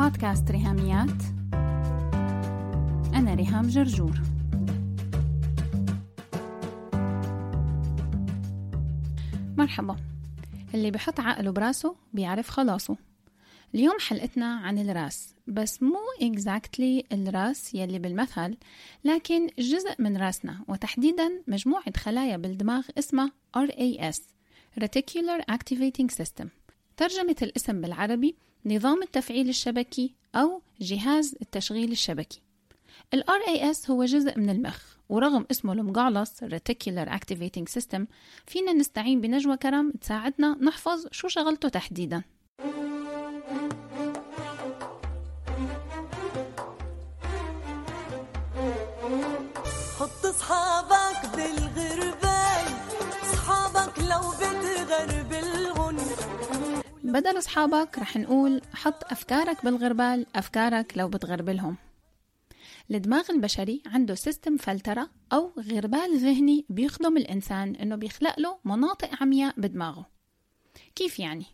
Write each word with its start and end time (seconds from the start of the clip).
بودكاست 0.00 0.50
ريهاميات. 0.50 1.22
أنا 3.14 3.34
ريهام 3.34 3.66
جرجور. 3.66 4.20
مرحبا. 9.56 9.96
اللي 10.74 10.90
بحط 10.90 11.20
عقله 11.20 11.50
براسه 11.50 11.96
بيعرف 12.12 12.50
خلاصه. 12.50 12.96
اليوم 13.74 13.96
حلقتنا 14.00 14.54
عن 14.56 14.78
الراس 14.78 15.34
بس 15.46 15.82
مو 15.82 16.00
exactly 16.22 17.04
الراس 17.12 17.74
يلي 17.74 17.98
بالمثل 17.98 18.56
لكن 19.04 19.46
جزء 19.58 19.94
من 19.98 20.16
راسنا 20.16 20.64
وتحديدا 20.68 21.42
مجموعة 21.46 21.96
خلايا 21.96 22.36
بالدماغ 22.36 22.82
اسمها 22.98 23.32
RAS 23.56 24.20
Reticular 24.80 25.42
Activating 25.52 26.14
System. 26.22 26.46
ترجمة 26.96 27.36
الاسم 27.42 27.80
بالعربي 27.80 28.36
نظام 28.66 29.02
التفعيل 29.02 29.48
الشبكي 29.48 30.14
أو 30.34 30.62
جهاز 30.80 31.36
التشغيل 31.42 31.92
الشبكي. 31.92 32.42
ال 33.14 33.24
RAS 33.24 33.90
هو 33.90 34.04
جزء 34.04 34.38
من 34.38 34.50
المخ 34.50 34.82
ورغم 35.08 35.46
اسمه 35.50 35.72
المقعلص 35.72 36.44
Reticular 36.44 37.08
Activating 37.08 37.80
System 37.80 38.00
فينا 38.46 38.72
نستعين 38.72 39.20
بنجوى 39.20 39.56
كرم 39.56 39.92
تساعدنا 40.00 40.56
نحفظ 40.60 41.06
شو 41.10 41.28
شغلته 41.28 41.68
تحديداً. 41.68 42.22
بدل 57.10 57.38
أصحابك 57.38 57.98
رح 57.98 58.16
نقول 58.16 58.62
حط 58.74 59.04
أفكارك 59.12 59.64
بالغربال 59.64 60.26
أفكارك 60.36 60.92
لو 60.96 61.08
بتغربلهم. 61.08 61.76
الدماغ 62.90 63.30
البشري 63.30 63.82
عنده 63.86 64.14
سيستم 64.14 64.56
فلترة 64.56 65.10
أو 65.32 65.52
غربال 65.58 66.18
ذهني 66.18 66.64
بيخدم 66.68 67.16
الإنسان 67.16 67.76
إنه 67.76 67.96
بيخلق 67.96 68.40
له 68.40 68.58
مناطق 68.64 69.10
عمياء 69.22 69.54
بدماغه. 69.56 70.06
كيف 70.94 71.18
يعني؟ 71.18 71.44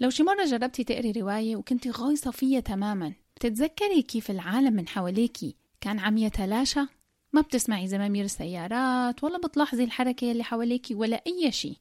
لو 0.00 0.10
شي 0.10 0.22
مرة 0.22 0.44
جربتي 0.44 0.84
تقري 0.84 1.10
رواية 1.12 1.56
وكنتي 1.56 1.90
غايصة 1.90 2.30
فيها 2.30 2.60
تماما 2.60 3.12
بتتذكري 3.36 4.02
كيف 4.02 4.30
العالم 4.30 4.72
من 4.72 4.88
حواليكي 4.88 5.56
كان 5.80 5.98
عم 5.98 6.18
يتلاشى؟ 6.18 6.80
ما 7.32 7.40
بتسمعي 7.40 7.88
زمامير 7.88 8.24
السيارات 8.24 9.24
ولا 9.24 9.38
بتلاحظي 9.38 9.84
الحركة 9.84 10.32
اللي 10.32 10.44
حواليكي 10.44 10.94
ولا 10.94 11.22
أي 11.26 11.52
شيء 11.52 11.76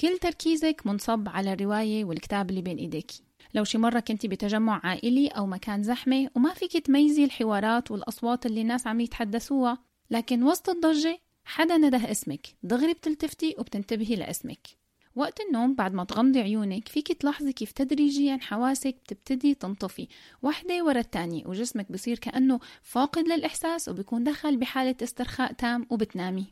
كل 0.00 0.18
تركيزك 0.18 0.82
منصب 0.84 1.28
على 1.28 1.52
الرواية 1.52 2.04
والكتاب 2.04 2.50
اللي 2.50 2.62
بين 2.62 2.78
إيديكي 2.78 3.22
لو 3.54 3.64
شي 3.64 3.78
مرة 3.78 4.00
كنتي 4.00 4.28
بتجمع 4.28 4.80
عائلي 4.84 5.28
أو 5.28 5.46
مكان 5.46 5.82
زحمة 5.82 6.30
وما 6.34 6.54
فيك 6.54 6.76
تميزي 6.76 7.24
الحوارات 7.24 7.90
والأصوات 7.90 8.46
اللي 8.46 8.60
الناس 8.60 8.86
عم 8.86 9.00
يتحدثوها 9.00 9.78
لكن 10.10 10.42
وسط 10.42 10.68
الضجة 10.68 11.18
حدا 11.44 11.76
نده 11.76 12.10
اسمك 12.10 12.46
دغري 12.62 12.94
بتلتفتي 12.94 13.54
وبتنتبهي 13.58 14.16
لاسمك. 14.16 14.68
وقت 15.16 15.40
النوم 15.40 15.74
بعد 15.74 15.94
ما 15.94 16.04
تغمضي 16.04 16.40
عيونك 16.40 16.88
فيك 16.88 17.12
تلاحظي 17.12 17.52
كيف 17.52 17.72
تدريجيا 17.72 18.38
حواسك 18.42 18.96
بتبتدي 19.04 19.54
تنطفي. 19.54 20.08
واحدة 20.42 20.84
ورا 20.84 21.00
الثانية 21.00 21.46
وجسمك 21.46 21.92
بصير 21.92 22.18
كأنه 22.18 22.60
فاقد 22.82 23.28
للإحساس 23.28 23.88
وبيكون 23.88 24.24
دخل 24.24 24.56
بحالة 24.56 24.96
استرخاء 25.02 25.52
تام 25.52 25.86
وبتنامي. 25.90 26.46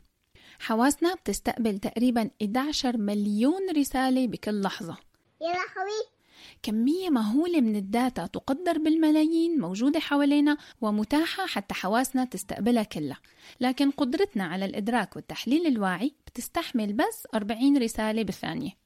حواسنا 0.59 1.13
بتستقبل 1.13 1.79
تقريبا 1.79 2.29
11 2.41 2.97
مليون 2.97 3.69
رسالة 3.77 4.27
بكل 4.27 4.61
لحظة. 4.61 4.97
يا 5.41 5.47
لهوي 5.47 6.15
كمية 6.63 7.09
مهولة 7.09 7.61
من 7.61 7.75
الداتا 7.75 8.25
تقدر 8.25 8.77
بالملايين 8.77 9.59
موجودة 9.59 9.99
حوالينا 9.99 10.57
ومتاحة 10.81 11.45
حتى 11.45 11.73
حواسنا 11.73 12.25
تستقبلها 12.25 12.83
كلها. 12.83 13.17
لكن 13.61 13.91
قدرتنا 13.91 14.43
على 14.43 14.65
الإدراك 14.65 15.15
والتحليل 15.15 15.67
الواعي 15.67 16.15
بتستحمل 16.27 16.93
بس 16.93 17.27
40 17.35 17.77
رسالة 17.77 18.23
بالثانية. 18.23 18.84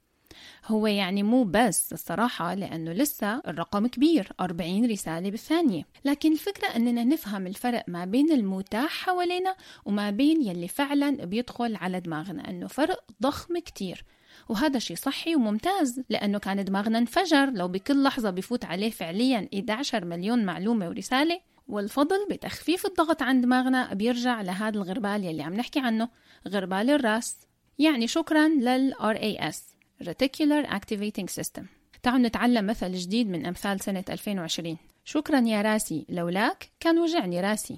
هو 0.66 0.88
يعني 0.88 1.24
مو 1.24 1.44
بس 1.44 1.94
الصراحة 1.94 2.54
لأنه 2.54 2.92
لسه 2.92 3.42
الرقم 3.48 3.88
كبير 3.88 4.32
40 4.40 4.86
رسالة 4.86 5.32
بالثانية. 5.32 5.84
لكن 6.06 6.32
الفكرة 6.32 6.68
أننا 6.68 7.04
نفهم 7.04 7.48
الفرق 7.48 7.84
ما 7.88 8.06
بين 8.06 8.32
المتاح 8.32 9.06
حوالينا 9.06 9.56
وما 9.86 10.10
بين 10.10 10.42
يلي 10.42 10.68
فعلا 10.68 11.26
بيدخل 11.26 11.76
على 11.76 12.00
دماغنا 12.00 12.50
أنه 12.50 12.68
فرق 12.68 13.04
ضخم 13.22 13.60
كتير. 13.60 14.06
وهذا 14.50 14.80
شيء 14.80 14.98
صحي 14.98 15.36
وممتاز 15.36 16.02
لأنه 16.10 16.40
كان 16.40 16.66
دماغنا 16.66 16.98
انفجر. 16.98 17.50
لو 17.50 17.68
بكل 17.68 18.04
لحظة 18.04 18.30
بفوت 18.30 18.66
عليه 18.66 18.90
فعليا 18.90 19.50
11 19.54 20.06
مليون 20.06 20.46
معلومة 20.46 20.90
ورسالة 20.90 21.40
والفضل 21.68 22.28
بتخفيف 22.32 22.86
الضغط 22.86 23.22
عن 23.22 23.42
دماغنا 23.42 23.94
بيرجع 23.94 24.42
لهذا 24.42 24.78
الغربال 24.78 25.24
يلي 25.24 25.44
عم 25.44 25.54
نحكي 25.54 25.80
عنه 25.80 26.10
غربال 26.48 26.90
الرأس. 26.90 27.38
يعني 27.80 28.08
شكرا 28.08 28.48
لل 28.48 28.94
RAS 28.94 29.79
Reticular 30.04 30.66
Activating 30.66 31.28
System. 31.28 31.64
تعالوا 32.04 32.28
نتعلم 32.28 32.68
مثل 32.68 32.94
جديد 32.94 33.30
من 33.30 33.46
أمثال 33.46 33.80
سنة 33.80 34.04
2020 34.10 34.78
شكرا 35.06 35.40
يا 35.40 35.62
راسي. 35.62 36.06
لولاك 36.10 36.70
كان 36.80 37.00
وجعني 37.00 37.42
راسي. 37.42 37.78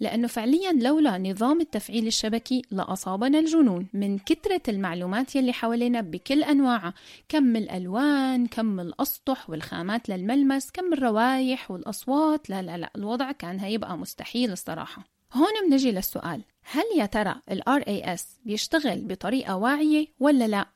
لأنه 0.00 0.28
فعليا 0.28 0.72
لولا 0.72 1.18
نظام 1.18 1.60
التفعيل 1.60 2.06
الشبكي 2.06 2.62
لأصابنا 2.70 3.38
الجنون 3.38 3.86
من 3.92 4.18
كثرة 4.18 4.62
المعلومات 4.68 5.36
يلي 5.36 5.52
حوالينا 5.52 6.00
بكل 6.00 6.42
أنواعها. 6.42 6.94
كم 7.28 7.56
الألوان 7.56 8.46
كم 8.46 8.80
الأسطح 8.80 9.50
والخامات 9.50 10.08
للملمس 10.08 10.70
كم 10.70 10.92
الروايح 10.92 11.70
والأصوات. 11.70 12.50
لا 12.50 12.62
لا 12.62 12.78
لا 12.78 12.90
الوضع 12.96 13.32
كان 13.32 13.60
هيبقى 13.60 13.98
مستحيل 13.98 14.52
الصراحة. 14.52 15.04
هون 15.34 15.70
بنجي 15.70 15.92
للسؤال. 15.92 16.42
هل 16.70 16.84
يا 16.96 17.06
ترى 17.06 17.34
ال 17.50 17.62
RAS 17.62 18.22
بيشتغل 18.44 19.00
بطريقة 19.04 19.56
واعية 19.56 20.06
ولا 20.20 20.48
لا؟ 20.48 20.66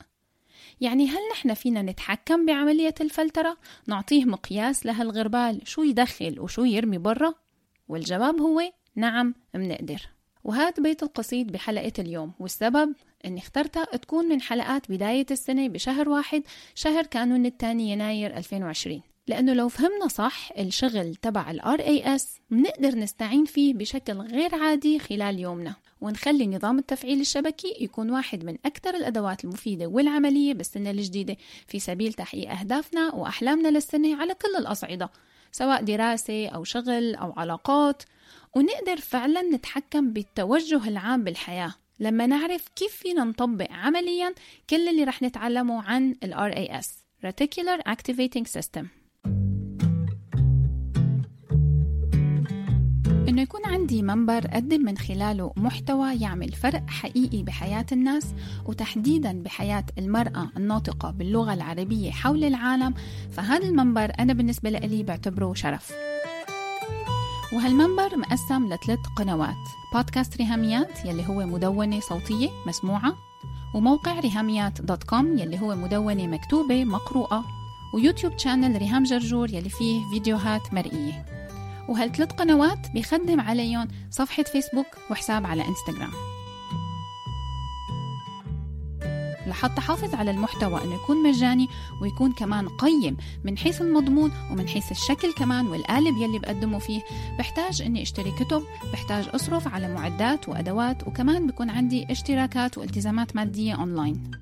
يعني 0.81 1.07
هل 1.07 1.19
نحن 1.33 1.55
فينا 1.55 1.83
نتحكم 1.83 2.47
بعملية 2.47 2.95
الفلترة؟ 3.01 3.57
نعطيه 3.87 4.25
مقياس 4.25 4.87
لهالغربال 4.87 5.61
شو 5.65 5.83
يدخل 5.83 6.41
وشو 6.41 6.65
يرمي 6.65 6.99
برا؟ 6.99 7.35
والجواب 7.89 8.41
هو 8.41 8.63
نعم 8.95 9.35
منقدر 9.55 10.09
وهذا 10.45 10.83
بيت 10.83 11.03
القصيد 11.03 11.53
بحلقة 11.53 11.93
اليوم 11.99 12.33
والسبب 12.41 12.95
إني 13.25 13.39
اخترتها 13.41 13.85
تكون 13.85 14.25
من 14.25 14.41
حلقات 14.41 14.91
بداية 14.91 15.27
السنة 15.31 15.69
بشهر 15.69 16.09
واحد 16.09 16.43
شهر 16.75 17.07
كانون 17.07 17.47
الثاني 17.47 17.91
يناير 17.91 18.37
2020 18.37 19.03
لأنه 19.27 19.53
لو 19.53 19.69
فهمنا 19.69 20.09
صح 20.09 20.50
الشغل 20.59 21.15
تبع 21.15 21.50
ال 21.50 21.60
RAS 21.60 22.22
بنقدر 22.50 22.99
نستعين 22.99 23.44
فيه 23.44 23.75
بشكل 23.75 24.12
غير 24.12 24.55
عادي 24.55 24.99
خلال 24.99 25.38
يومنا. 25.38 25.75
ونخلي 26.00 26.47
نظام 26.47 26.78
التفعيل 26.78 27.21
الشبكي 27.21 27.77
يكون 27.81 28.11
واحد 28.11 28.44
من 28.44 28.56
أكثر 28.66 28.94
الأدوات 28.94 29.44
المفيدة 29.44 29.87
والعملية 29.87 30.55
بالسنة 30.55 30.91
الجديدة 30.91 31.37
في 31.69 31.78
سبيل 31.78 32.12
تحقيق 32.12 32.50
أهدافنا 32.50 33.15
وأحلامنا 33.15 33.69
للسنة 33.69 34.21
على 34.21 34.34
كل 34.34 34.56
الأصعدة 34.59 35.11
سواء 35.53 35.82
دراسة 35.82 36.49
أو 36.49 36.65
شغل 36.65 37.15
أو 37.15 37.32
علاقات. 37.37 38.03
ونقدر 38.55 38.97
فعلا 38.97 39.43
نتحكم 39.43 40.12
بالتوجه 40.12 40.88
العام 40.88 41.25
بالحياة. 41.25 41.75
لما 42.00 42.27
نعرف 42.27 42.69
كيف 42.77 42.97
فينا 42.97 43.25
نطبق 43.25 43.72
عمليا 43.72 44.34
كل 44.71 44.88
اللي 44.88 45.05
رح 45.05 45.22
نتعلمه 45.22 45.82
عن 45.82 46.16
ال 46.25 46.34
RAS 46.34 46.87
Reticular 47.27 47.81
Activating 47.88 48.47
System. 48.59 49.02
إنه 53.28 53.43
يكون 53.43 53.60
عندي 53.66 54.03
منبر 54.03 54.44
أقدم 54.47 54.84
من 54.84 54.99
خلاله 54.99 55.53
محتوى 55.56 56.21
يعمل 56.21 56.53
فرق 56.53 56.91
حقيقي 56.91 57.43
بحياة 57.43 57.87
الناس 57.93 58.34
وتحديدا 58.66 59.43
بحياة 59.43 59.84
المرأة 59.99 60.50
الناطقة 60.56 61.11
باللغة 61.11 61.55
العربية 61.55 62.11
حول 62.11 62.44
العالم 62.44 62.94
فهذا 63.31 63.64
المنبر 63.67 64.12
أنا 64.19 64.32
بالنسبة 64.32 64.70
لي 64.70 65.02
بعتبره 65.02 65.55
شرف. 65.55 65.93
وهالمنبر 67.52 68.17
مقسم 68.17 68.67
لثلاث 68.67 68.99
قنوات 69.17 69.64
بودكاست 69.94 70.37
ريهاميات 70.37 71.05
يلي 71.05 71.29
هو 71.29 71.47
مدونة 71.47 72.00
صوتية 72.00 72.49
مسموعة 72.67 73.14
وموقع 73.75 74.20
ريهاميات 74.20 74.81
dot 74.81 75.05
com 75.05 75.38
يلي 75.38 75.61
هو 75.61 75.75
مدونة 75.75 76.26
مكتوبة 76.26 76.85
مقروءة 76.85 77.44
ويوتيوب 77.94 78.38
channel 78.38 78.79
ريهام 78.79 79.02
جرجور 79.02 79.50
يلي 79.50 79.69
فيه 79.69 80.00
فيديوهات 80.11 80.75
مرئية. 80.75 81.31
وهالثلاث 81.88 82.32
قنوات؟ 82.32 82.90
بيخدم 82.94 83.40
عليهم 83.40 83.88
صفحة 84.11 84.43
فيسبوك 84.43 84.87
وحساب 85.11 85.46
على 85.46 85.64
إنستغرام. 85.69 86.12
لحتى 89.46 89.81
حافظ 89.81 90.14
على 90.14 90.31
المحتوى 90.31 90.84
إنه 90.84 90.94
يكون 90.94 91.23
مجاني 91.23 91.69
ويكون 92.02 92.32
كمان 92.32 92.69
قيم 92.69 93.17
من 93.44 93.58
حيث 93.58 93.82
المضمون 93.82 94.32
ومن 94.50 94.69
حيث 94.69 94.90
الشكل 94.90 95.32
كمان 95.32 95.67
والقالب 95.67 96.17
يلي 96.17 96.38
بقدمه 96.38 96.79
فيه 96.79 97.02
بحتاج 97.38 97.82
إني 97.82 98.02
أشتري 98.02 98.31
كتب 98.31 98.62
بحتاج 98.93 99.28
أصرف 99.35 99.69
على 99.69 99.94
معدات 99.94 100.49
وأدوات 100.49 101.08
وكمان 101.08 101.46
بكون 101.46 101.70
عندي 101.70 102.06
اشتراكات 102.11 102.78
والتزامات 102.78 103.37
مادية 103.37 103.75
أونلاين. 103.75 104.42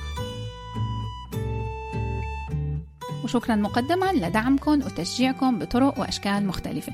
وشكرا 3.23 3.55
مقدما 3.55 4.13
لدعمكم 4.13 4.71
وتشجيعكم 4.71 5.59
بطرق 5.59 5.99
وأشكال 5.99 6.47
مختلفة. 6.47 6.93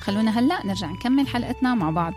خلونا 0.00 0.38
هلأ 0.38 0.66
نرجع 0.66 0.90
نكمل 0.90 1.28
حلقتنا 1.28 1.74
مع 1.74 1.90
بعض. 1.90 2.12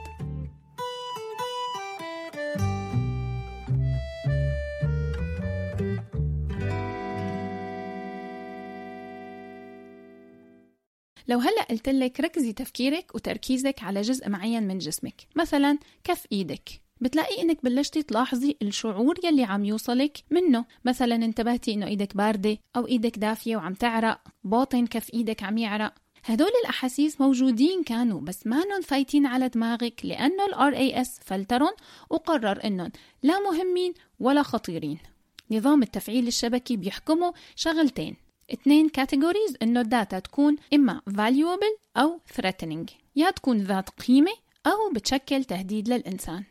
لو 11.28 11.40
هلأ 11.40 11.64
قلت 11.70 11.90
لك 11.90 12.20
ركزي 12.20 12.54
تفكيرك 12.54 13.16
وتركيزك 13.16 13.84
على 13.84 14.02
جزء 14.02 14.30
معين 14.30 14.68
من 14.68 14.78
جسمك 14.78 15.28
مثلا 15.36 15.78
كف 16.04 16.26
إيدك. 16.32 16.70
بتلاقي 17.02 17.42
إنك 17.42 17.64
بلشتي 17.64 18.04
تلاحظي 18.04 18.58
الشعور 18.62 19.16
يلي 19.24 19.44
عم 19.44 19.66
يوصلك 19.66 20.24
منه. 20.32 20.66
مثلا 20.86 21.16
انتبهتي 21.16 21.74
إنه 21.74 21.88
إيدك 21.88 22.18
باردة 22.18 22.58
أو 22.76 22.88
إيدك 22.88 23.20
دافية 23.20 23.56
وعم 23.56 23.74
تعرق 23.74 24.22
باطن 24.44 24.88
كف 24.88 25.14
إيدك 25.14 25.44
عم 25.44 25.58
يعرق. 25.58 25.94
هدول 26.26 26.52
الأحاسيس 26.64 27.22
موجودين 27.22 27.84
كانوا 27.84 28.22
بس 28.22 28.48
مانن 28.48 28.82
فايتين 28.82 29.26
على 29.26 29.50
دماغك 29.50 30.02
لأنه 30.04 30.46
ال 30.46 30.74
RAS 30.74 31.10
فلترن 31.22 31.74
وقرر 32.10 32.64
إنهم 32.64 32.92
لا 33.24 33.40
مهمين 33.40 33.94
ولا 34.20 34.44
خطيرين. 34.44 34.98
نظام 35.52 35.84
التفعيل 35.84 36.28
الشبكي 36.28 36.78
بيحكمه 36.78 37.34
شغلتين. 37.56 38.16
اثنين 38.54 38.90
categories 38.90 39.58
إنه 39.62 39.82
ال 39.82 39.89
data 39.89 40.20
تكون 40.20 40.56
إما 40.74 41.02
valuable 41.10 41.98
أو 41.98 42.20
threatening. 42.34 42.92
يا 43.16 43.32
تكون 43.32 43.58
ذات 43.58 43.90
قيمة 43.90 44.32
أو 44.68 44.94
بتشكل 44.96 45.44
تهديد 45.44 45.90
للإنسان. 45.90 46.44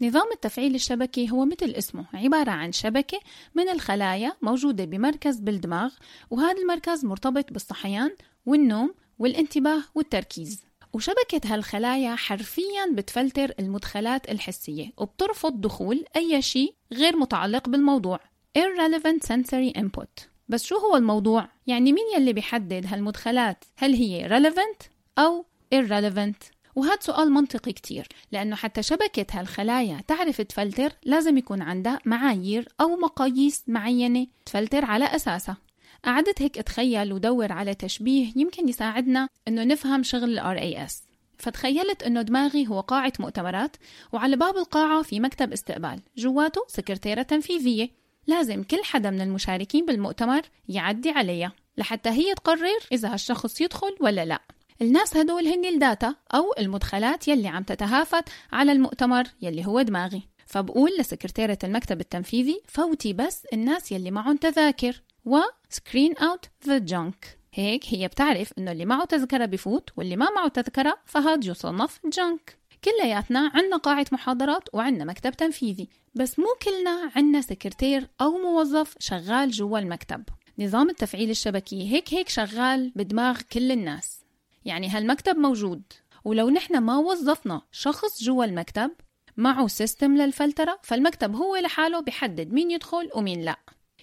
نظام 0.00 0.32
التفعيل 0.32 0.74
الشبكي 0.74 1.30
هو 1.30 1.44
مثل 1.44 1.70
اسمه 1.70 2.06
عبارة 2.14 2.50
عن 2.50 2.72
شبكة 2.72 3.20
من 3.54 3.68
الخلايا 3.68 4.32
موجودة 4.42 4.84
بمركز 4.84 5.40
بالدماغ 5.40 5.92
وهذا 6.30 6.58
المركز 6.62 7.04
مرتبط 7.04 7.52
بالصحيان 7.52 8.10
والنوم 8.46 8.94
والانتباه 9.18 9.82
والتركيز 9.94 10.64
وشبكة 10.92 11.54
هالخلايا 11.54 12.14
حرفيا 12.16 12.92
بتفلتر 12.92 13.52
المدخلات 13.60 14.30
الحسية 14.30 14.92
وبترفض 14.96 15.60
دخول 15.60 16.04
أي 16.16 16.42
شيء 16.42 16.74
غير 16.92 17.16
متعلق 17.16 17.68
بالموضوع 17.68 18.20
irrelevant 18.58 19.26
sensory 19.28 19.80
input 19.80 20.26
بس 20.48 20.64
شو 20.64 20.76
هو 20.76 20.96
الموضوع؟ 20.96 21.48
يعني 21.66 21.92
مين 21.92 22.04
يلي 22.16 22.32
بيحدد 22.32 22.86
هالمدخلات 22.86 23.64
هل 23.76 23.94
هي 23.94 24.28
relevant 24.28 24.86
أو 25.18 25.46
irrelevant؟ 25.74 26.55
وهذا 26.76 26.98
سؤال 27.00 27.32
منطقي 27.32 27.72
كتير 27.72 28.08
لأنه 28.32 28.56
حتى 28.56 28.82
شبكة 28.82 29.26
هالخلايا 29.40 30.00
تعرف 30.08 30.40
تفلتر 30.40 30.92
لازم 31.04 31.38
يكون 31.38 31.62
عندها 31.62 32.00
معايير 32.04 32.68
أو 32.80 32.96
مقاييس 32.96 33.64
معينة 33.66 34.26
تفلتر 34.46 34.84
على 34.84 35.04
أساسها. 35.04 35.56
قعدت 36.04 36.42
هيك 36.42 36.58
أتخيل 36.58 37.12
ودور 37.12 37.52
على 37.52 37.74
تشبيه 37.74 38.32
يمكن 38.36 38.68
يساعدنا 38.68 39.28
إنه 39.48 39.64
نفهم 39.64 40.02
شغل 40.02 40.38
ال 40.38 40.58
RAS 40.88 40.92
فتخيلت 41.38 42.02
إنه 42.02 42.22
دماغي 42.22 42.68
هو 42.68 42.80
قاعة 42.80 43.12
مؤتمرات 43.20 43.76
وعلى 44.12 44.36
باب 44.36 44.56
القاعة 44.56 45.02
في 45.02 45.20
مكتب 45.20 45.52
استقبال 45.52 46.00
جواته 46.16 46.60
سكرتيرة 46.68 47.22
تنفيذية. 47.22 47.88
لازم 48.26 48.62
كل 48.62 48.84
حدا 48.84 49.10
من 49.10 49.20
المشاركين 49.20 49.86
بالمؤتمر 49.86 50.42
يعدي 50.68 51.10
عليها 51.10 51.52
لحتى 51.78 52.10
هي 52.10 52.34
تقرر 52.34 52.78
إذا 52.92 53.12
هالشخص 53.12 53.60
يدخل 53.60 53.96
ولا 54.00 54.24
لا. 54.24 54.40
الناس 54.82 55.16
هدول 55.16 55.46
هن 55.46 55.64
ال 55.64 55.74
data 55.74 56.14
أو 56.34 56.54
المدخلات 56.58 57.28
يلي 57.28 57.48
عم 57.48 57.62
تتهافت 57.62 58.24
على 58.52 58.72
المؤتمر 58.72 59.24
يلي 59.42 59.66
هو 59.66 59.82
دماغي. 59.82 60.22
فبقول 60.46 60.90
لسكرتيرة 60.98 61.58
المكتب 61.64 62.00
التنفيذي 62.00 62.62
فوتي 62.68 63.12
بس 63.12 63.46
الناس 63.52 63.92
يلي 63.92 64.10
معهم 64.10 64.36
تذاكر 64.36 65.02
و 65.24 65.38
screen 65.74 66.14
out 66.18 66.68
the 66.68 66.92
junk. 66.92 67.26
هيك 67.54 67.84
هي 67.88 68.08
بتعرف 68.08 68.52
إنه 68.58 68.72
اللي 68.72 68.84
معه 68.84 69.04
تذكرة 69.04 69.44
بفوت 69.44 69.90
واللي 69.96 70.16
ما 70.16 70.30
معه 70.30 70.48
تذكرة 70.48 70.98
فهاد 71.06 71.44
يصنف 71.44 72.00
junk 72.04 72.58
كلياتنا 72.84 73.50
عنا 73.54 73.76
قاعة 73.76 74.06
محاضرات 74.12 74.68
وعنا 74.72 75.04
مكتب 75.04 75.30
تنفيذي 75.30 75.88
بس 76.14 76.38
مو 76.38 76.46
كلنا 76.62 77.10
عنا 77.16 77.40
سكرتير 77.40 78.08
أو 78.20 78.38
موظف 78.38 78.94
شغال 78.98 79.50
جوا 79.50 79.78
المكتب. 79.78 80.22
نظام 80.58 80.90
التفعيل 80.90 81.30
الشبكي 81.30 81.92
هيك 81.92 82.14
هيك 82.14 82.28
شغال 82.28 82.92
بدماغ 82.96 83.40
كل 83.52 83.72
الناس. 83.72 84.25
يعني 84.66 84.88
هالمكتب 84.88 85.36
موجود. 85.36 85.82
ولو 86.24 86.50
نحن 86.50 86.78
ما 86.78 86.98
وظفنا 86.98 87.62
شخص 87.72 88.22
جوا 88.22 88.44
المكتب 88.44 88.90
معه 89.36 89.66
سيستم 89.66 90.16
للفلترة 90.16 90.78
فالمكتب 90.82 91.34
هو 91.34 91.56
لحاله 91.56 92.00
بحدد 92.00 92.52
مين 92.52 92.70
يدخل 92.70 93.10
ومين 93.14 93.42
لا. 93.42 93.56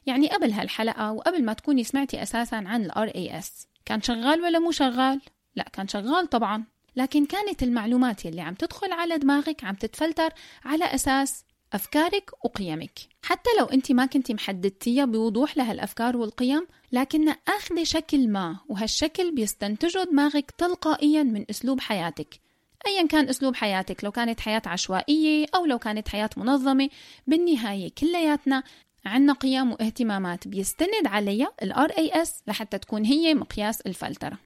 يعني 0.05 0.27
قبل 0.27 0.51
هالحلقة 0.51 1.11
وقبل 1.11 1.45
ما 1.45 1.53
تكوني 1.53 1.83
سمعتي 1.83 2.23
أساسا 2.23 2.55
عن 2.55 2.83
ال 2.85 2.91
RAS 2.91 3.67
كان 3.85 4.01
شغال 4.01 4.41
ولا 4.41 4.59
مو 4.59 4.71
شغال؟ 4.71 5.21
لا 5.55 5.63
كان 5.73 5.87
شغال 5.87 6.27
طبعا. 6.27 6.63
لكن 6.95 7.25
كانت 7.25 7.63
المعلومات 7.63 8.25
اللي 8.25 8.41
عم 8.41 8.53
تدخل 8.53 8.91
على 8.91 9.17
دماغك 9.17 9.63
عم 9.63 9.75
تتفلتر 9.75 10.29
على 10.65 10.85
أساس 10.85 11.45
أفكارك 11.73 12.31
وقيمك. 12.45 12.99
حتى 13.23 13.49
لو 13.59 13.65
أنت 13.65 13.91
ما 13.91 14.05
كنت 14.05 14.31
محددتيها 14.31 15.05
بوضوح 15.05 15.57
لهالأفكار 15.57 16.17
والقيم 16.17 16.67
لكن 16.91 17.29
أخذ 17.47 17.83
شكل 17.83 18.27
ما 18.27 18.59
وهالشكل 18.69 19.35
بيستنتجه 19.35 20.03
دماغك 20.03 20.51
تلقائيا 20.51 21.23
من 21.23 21.45
أسلوب 21.49 21.79
حياتك. 21.79 22.39
أيا 22.87 23.07
كان 23.07 23.29
أسلوب 23.29 23.55
حياتك 23.55 24.03
لو 24.03 24.11
كانت 24.11 24.39
حياة 24.39 24.61
عشوائية 24.65 25.45
أو 25.55 25.65
لو 25.65 25.79
كانت 25.79 26.09
حياة 26.09 26.29
منظمة 26.37 26.89
بالنهاية 27.27 27.91
كلياتنا 27.97 28.63
عنا 29.05 29.33
قيم 29.33 29.71
واهتمامات 29.71 30.47
بيستند 30.47 31.07
عليها 31.07 31.51
ال 31.63 31.73
RAS 31.73 32.29
لحتى 32.47 32.77
تكون 32.77 33.05
هي 33.05 33.33
مقياس 33.33 33.81
الفلترة. 33.81 34.37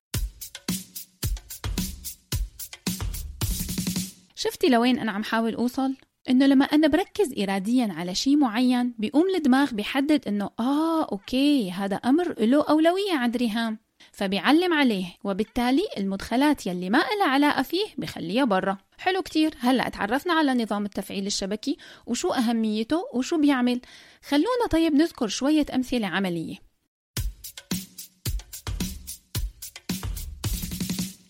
شفتي 4.36 4.68
لوين 4.68 5.00
أنا 5.00 5.12
عم 5.12 5.24
حاول 5.24 5.56
أوصل؟ 5.56 5.96
إنه 6.30 6.46
لما 6.46 6.66
أنا 6.66 6.88
بركز 6.88 7.40
إراديا 7.40 7.94
على 7.98 8.16
شيء 8.16 8.38
معين 8.38 8.94
بيقوم 9.00 9.36
الدماغ 9.36 9.74
بيحدد 9.74 10.28
إنه 10.28 10.50
آه 10.60 11.04
أوكي 11.12 11.72
هذا 11.72 11.96
أمر 11.96 12.36
له 12.40 12.64
أولوية 12.70 13.14
عند 13.14 13.38
ريهام 13.38 13.78
فبيعلم 14.12 14.74
عليه 14.74 15.06
وبالتالي 15.24 15.84
المدخلات 15.98 16.68
يلي 16.68 16.90
ما 16.90 17.00
إلها 17.00 17.28
علاقة 17.28 17.62
فيه 17.62 17.86
بخليها 17.98 18.46
برا. 18.46 18.78
حلو 18.98 19.22
كتير. 19.22 19.54
هلأ 19.60 19.90
تعرفنا 19.90 20.34
على 20.34 20.54
نظام 20.64 20.86
التفعيل 20.86 21.28
الشبكي 21.28 21.78
وشو 22.06 22.30
أهميته 22.30 23.04
وشو 23.14 23.38
بيعمل. 23.38 23.82
خلونا 24.28 24.68
طيب 24.72 24.94
نذكر 24.94 25.28
شوية 25.28 25.66
أمثلة 25.76 26.08
عملية. 26.08 26.67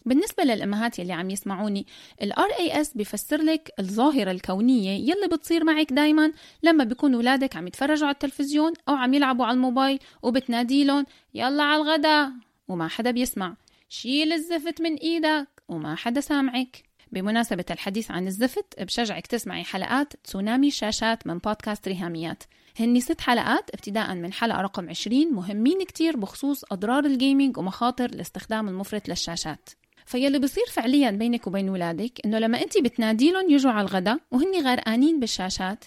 بالنسبة 0.08 0.44
للأمهات 0.44 1.00
يلي 1.00 1.14
عم 1.14 1.30
يسمعوني 1.30 1.86
ال 2.22 2.34
RAS 2.34 2.88
بيفسر 2.96 3.42
لك 3.42 3.72
الظاهرة 3.80 4.32
الكونية 4.32 4.92
يلي 4.92 5.28
بتصير 5.32 5.64
معك 5.64 5.94
دايما 5.94 6.32
لما 6.64 6.84
بيكون 6.84 7.16
ولادك 7.16 7.56
عم 7.56 7.68
يتفرجوا 7.68 8.08
على 8.08 8.14
التلفزيون 8.14 8.74
أو 8.90 8.96
عم 8.96 9.14
يلعبوا 9.14 9.46
على 9.46 9.56
الموبايل 9.56 10.00
وبتنادي 10.22 10.84
لهم 10.84 11.06
يلا 11.34 11.64
على 11.64 11.82
الغداء 11.82 12.32
وما 12.68 12.88
حدا 12.88 13.12
بيسمع. 13.12 13.56
شيل 13.90 14.34
الزفت 14.34 14.82
من 14.82 14.96
إيدك 14.96 15.48
وما 15.70 15.96
حدا 15.96 16.22
سامعك. 16.22 16.84
بمناسبة 17.12 17.66
الحديث 17.72 18.12
عن 18.12 18.28
الزفت 18.28 18.82
بشجعك 18.84 19.28
تسمعي 19.28 19.64
حلقات 19.64 20.14
تسونامي 20.24 20.68
الشاشات 20.68 21.28
من 21.28 21.38
بودكاست 21.38 21.88
ريهاميات. 21.88 22.44
هني 22.80 23.02
ست 23.02 23.22
حلقات 23.22 23.70
ابتداء 23.70 24.16
من 24.16 24.34
حلقة 24.34 24.62
رقم 24.62 24.90
20 24.90 25.34
مهمين 25.34 25.84
كتير 25.84 26.18
بخصوص 26.18 26.64
أضرار 26.72 27.06
الجيمنج 27.06 27.58
ومخاطر 27.58 28.06
الاستخدام 28.06 28.68
المفرط 28.68 29.10
للشاشات. 29.10 29.70
فيلي 30.08 30.40
بصير 30.40 30.66
فعليا 30.72 31.12
بينك 31.12 31.48
وبين 31.48 31.70
ولادك 31.70 32.20
إنه 32.26 32.40
لما 32.40 32.62
انت 32.62 32.78
بتنادي 32.78 33.32
لهم 33.32 33.50
يجوا 33.50 33.72
على 33.72 33.88
الغداء 33.88 34.20
وهن 34.32 34.68
غرقانين 34.68 35.20
بالشاشات 35.20 35.86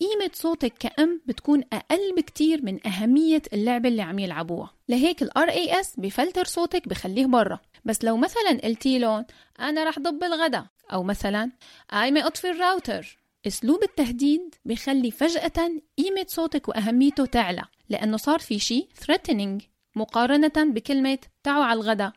قيمة 0.00 0.30
صوتك 0.32 0.72
كأم 0.78 1.20
بتكون 1.26 1.62
أقل 1.72 2.14
بكتير 2.16 2.62
من 2.62 2.86
أهمية 2.86 3.42
اللعبة 3.52 3.88
اللي 3.88 4.02
عم 4.02 4.18
يلعبوها. 4.18 4.70
لهيك 4.88 5.22
ال 5.22 5.30
RAS 5.30 5.86
بفلتر 5.98 6.44
صوتك 6.44 6.88
بخليه 6.88 7.26
برا. 7.26 7.58
بس 7.84 8.04
لو 8.04 8.16
مثلا 8.16 8.60
قلتي 8.64 8.98
لهم 8.98 9.24
أنا 9.60 9.84
رح 9.84 9.98
ضب 9.98 10.24
الغداء 10.24 10.66
أو 10.92 11.02
مثلا 11.02 11.50
قايمة 11.90 12.26
أطفي 12.26 12.50
الراوتر 12.50 13.18
أسلوب 13.46 13.82
التهديد 13.82 14.54
بيخلي 14.64 15.10
فجأة 15.10 15.70
قيمة 15.98 16.26
صوتك 16.26 16.68
وأهميته 16.68 17.26
تعلى 17.26 17.62
لأنه 17.88 18.16
صار 18.16 18.38
في 18.38 18.58
شيء 18.58 18.88
threatening 19.04 19.62
مقارنة 19.96 20.72
بكلمة 20.72 21.18
تعوا 21.42 21.64
على 21.64 21.80
الغداء 21.80 22.12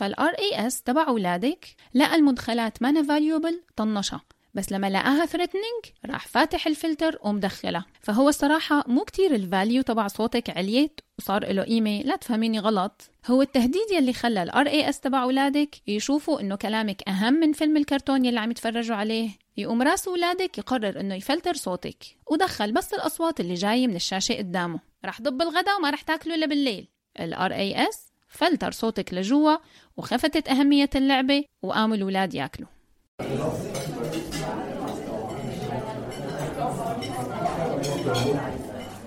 فال 0.00 0.30
RAS 0.30 0.82
تبع 0.82 1.08
أولادك. 1.08 1.66
لقى 1.94 2.14
المدخلات 2.14 2.82
ما 2.82 3.02
valuable 3.02 3.62
طنشها 3.76 4.20
بس 4.54 4.72
لما 4.72 4.90
لقاها 4.90 5.26
threatening 5.26 5.84
راح 6.06 6.26
فاتح 6.26 6.66
الفلتر 6.66 7.18
ومدخلها 7.22 7.86
فهو 8.00 8.28
الصراحة 8.28 8.84
مو 8.86 9.04
كتير 9.04 9.34
ال 9.34 9.42
value 9.42 9.82
تبع 9.82 10.06
صوتك 10.06 10.56
عليت 10.56 11.00
وصار 11.18 11.52
له 11.52 11.62
قيمة 11.62 12.02
لا 12.02 12.16
تفهميني 12.16 12.58
غلط. 12.58 13.10
هو 13.26 13.42
التهديد 13.42 13.90
يلي 13.92 14.12
خلى 14.12 14.42
ال 14.42 14.66
RAS 14.66 15.00
تبع 15.00 15.22
أولادك 15.22 15.88
يشوفوا 15.88 16.40
إنه 16.40 16.56
كلامك 16.56 17.08
أهم 17.08 17.34
من 17.34 17.52
فيلم 17.52 17.76
الكرتون 17.76 18.24
يلي 18.24 18.40
عم 18.40 18.50
يتفرجوا 18.50 18.96
عليه. 18.96 19.30
يقوم 19.56 19.82
راس 19.82 20.08
أولادك 20.08 20.58
يقرر 20.58 21.00
إنه 21.00 21.14
يفلتر 21.14 21.54
صوتك. 21.54 22.04
ودخل 22.30 22.72
بس 22.72 22.94
الأصوات 22.94 23.40
اللي 23.40 23.54
جاية 23.54 23.86
من 23.86 23.96
الشاشة 23.96 24.34
قدامه. 24.34 24.80
رح 25.04 25.22
ضب 25.22 25.42
الغداء 25.42 25.78
وما 25.78 25.90
رح 25.90 26.02
تاكلوا 26.02 26.36
إلا 26.36 26.46
بالليل. 26.46 26.88
ال 27.20 27.52
RAS 27.52 28.09
فلتر 28.30 28.70
صوتك 28.70 29.14
لجوا 29.14 29.56
وخفتت 29.96 30.48
أهمية 30.48 30.90
اللعبة 30.94 31.44
وقاموا 31.62 31.96
الأولاد 31.96 32.34
ياكلوا. 32.34 32.68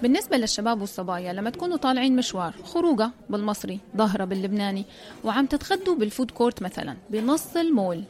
بالنسبة 0.01 0.37
للشباب 0.37 0.81
والصبايا 0.81 1.33
لما 1.33 1.49
تكونوا 1.49 1.77
طالعين 1.77 2.15
مشوار 2.15 2.53
خروجة 2.63 3.11
بالمصري 3.29 3.79
ظهرة 3.97 4.25
باللبناني 4.25 4.85
وعم 5.23 5.45
تتغدوا 5.45 5.95
بال 5.95 6.07
food 6.07 6.31
court 6.31 6.61
مثلا 6.61 6.97
بنص 7.09 7.57
المول. 7.57 8.03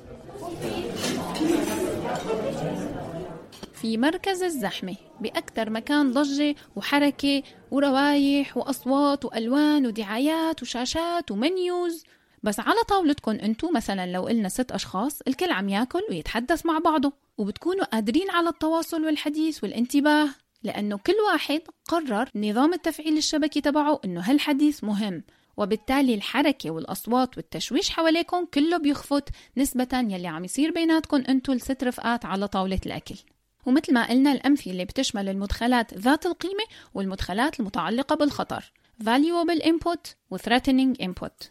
في 3.84 3.98
مركز 3.98 4.44
الزحمة 4.44 4.96
بأكثر 5.22 5.70
مكان 5.70 6.12
ضجة 6.12 6.56
وحركة 6.76 7.44
وروايح 7.72 8.58
وأصوات 8.58 9.26
وألوان 9.26 9.86
ودعايات 9.86 10.62
وشاشات 10.62 11.32
ومنيوز. 11.32 12.04
بس 12.44 12.60
على 12.60 12.80
طاولتكم 12.88 13.32
أنتو 13.32 13.72
مثلا 13.72 14.12
لو 14.12 14.26
قلنا 14.26 14.50
ست 14.50 14.72
أشخاص 14.72 15.22
الكل 15.28 15.52
عم 15.52 15.70
ياكل 15.70 16.02
ويتحدث 16.10 16.66
مع 16.66 16.80
بعضه 16.80 17.14
وبتكونوا 17.38 17.86
قادرين 17.86 18.30
على 18.30 18.50
التواصل 18.50 19.06
والحديث 19.06 19.64
والانتباه 19.64 20.30
لأنه 20.64 20.98
كل 20.98 21.16
واحد 21.32 21.62
قرر 21.88 22.30
نظام 22.36 22.74
التفعيل 22.74 23.18
الشبكي 23.18 23.62
تبعه 23.62 24.02
إنه 24.06 24.22
هالحديث 24.22 24.84
مهم. 24.84 25.24
وبالتالي 25.58 26.16
الحركة 26.16 26.72
والأصوات 26.72 27.38
والتشويش 27.38 27.90
حواليكم 27.90 28.46
كله 28.46 28.78
بيخفت 28.78 29.30
نسبة 29.58 29.88
يلي 29.94 30.28
عم 30.28 30.44
يصير 30.44 30.72
بيناتكم 30.72 31.24
أنتو 31.30 31.52
الست 31.52 31.84
رفقات 31.84 32.26
على 32.26 32.48
طاولة 32.48 32.80
الأكل. 32.86 33.16
ومثل 33.66 33.94
ما 33.94 34.10
قلنا 34.10 34.32
الأمثلة 34.32 34.84
بتشمل 34.84 35.30
المدخلات 35.30 35.94
ذات 35.94 36.26
القيمة 36.26 36.64
والمدخلات 36.94 37.60
المتعلقة 37.60 38.16
بالخطر. 38.16 38.72
Valuable 39.04 39.64
input 39.64 40.16
و 40.32 40.38
threatening 40.38 41.04
input. 41.04 41.48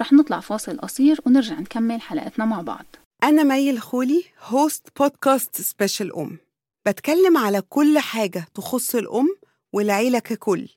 رح 0.00 0.12
نطلع 0.12 0.40
فاصل 0.40 0.78
قصير 0.78 1.20
ونرجع 1.26 1.60
نكمل 1.60 2.00
حلقتنا 2.00 2.44
مع 2.44 2.60
بعض. 2.60 2.86
أنا 3.22 3.42
مي 3.42 3.70
الخولي 3.70 4.24
host 4.42 4.88
بودكاست 4.98 5.60
سبيشال 5.60 6.16
أم. 6.16 6.38
بتكلم 6.86 7.38
على 7.38 7.60
كل 7.60 7.98
حاجة 7.98 8.46
تخص 8.54 8.94
الأم 8.94 9.36
والعيلة 9.72 10.18
ككل. 10.18 10.68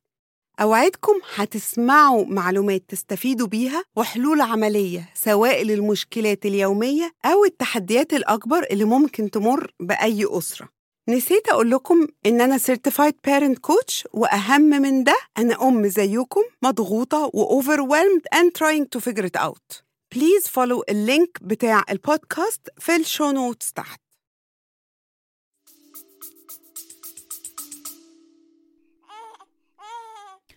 أوعدكم 0.62 1.13
هتسمعوا 1.36 2.25
معلومات 2.25 2.84
تستفيدوا 2.88 3.48
بيها 3.48 3.84
وحلول 3.96 4.42
عملية 4.42 5.10
سواء 5.13 5.63
للمشكلات 5.63 6.46
اليومية 6.46 7.12
أو 7.25 7.46
التحديات 7.46 8.13
الأكبر 8.13 8.63
اللي 8.72 8.84
ممكن 8.84 9.32
تمر 9.32 9.72
بأي 9.80 10.25
أسرة. 10.30 10.70
نسيت 11.10 11.50
أقول 11.50 11.72
لكم 11.72 12.08
إن 12.25 12.42
أنا 12.42 12.58
Certified 12.58 13.13
Parent 13.28 13.56
Coach 13.72 14.06
وأهم 14.13 14.62
من 14.62 15.04
ده 15.04 15.16
أنا 15.38 15.68
أم 15.68 15.88
زيكم 15.88 16.42
مضغوطة 16.63 17.32
و 17.34 17.62
overwhelmed 17.62 18.38
and 18.39 18.51
trying 18.54 18.98
to 18.98 19.01
figure 19.01 19.25
it 19.25 19.42
out. 19.42 19.82
please 20.16 20.48
follow 20.48 20.84
ال 20.89 20.99
link 20.99 21.38
بتاع 21.42 21.84
البودكاست 21.89 22.62
في 22.78 22.96
ال 22.96 23.03
show 23.03 23.32
notes 23.32 23.74
تحت. 23.74 24.09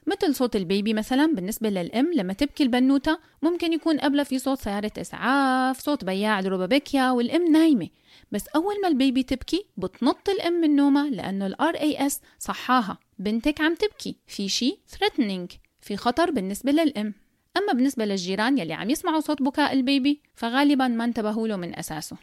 مثل 0.07 0.35
صوت 0.35 0.57
البيبي 0.57 0.95
مثلا 0.95 1.35
بالنسبة 1.35 1.69
للأم 1.69 2.13
لما 2.15 2.33
تبكي 2.33 2.63
البنوتة 2.63 3.19
ممكن 3.43 3.73
يكون 3.73 4.01
قبلها 4.01 4.25
في 4.25 4.39
صوت 4.39 4.59
سيارة 4.59 4.93
إسعاف 4.99 5.81
صوت 5.81 6.05
بياع 6.05 6.39
الروبابيكيا 6.41 7.11
والأم 7.11 7.53
نايمة. 7.53 7.89
بس 8.33 8.49
أول 8.49 8.81
ما 8.83 8.89
البيبي 8.89 9.23
تبكي 9.23 9.67
بتنط 9.77 10.29
الأم 10.29 10.53
من 10.53 10.77
نومها 10.77 11.11
لأنه 11.11 11.47
ال 11.47 11.57
RAS 11.57 12.15
صحاها. 12.39 12.99
بنتك 13.19 13.61
عم 13.61 13.75
تبكي. 13.75 14.17
في 14.27 14.49
شي 14.49 14.79
threatening 14.93 15.57
في 15.81 15.97
خطر 15.97 16.31
بالنسبة 16.31 16.73
للأم. 16.73 17.15
أما 17.57 17.73
بالنسبة 17.73 18.05
للجيران 18.05 18.59
يلي 18.59 18.73
عم 18.73 18.91
يسمعوا 18.91 19.21
صوت 19.21 19.43
بكاء 19.43 19.73
البيبي 19.73 20.21
فغالبا 20.35 20.89
ما 20.89 21.05
انتبهوا 21.05 21.49
له 21.49 21.57
من 21.57 21.79
أساسه. 21.79 22.17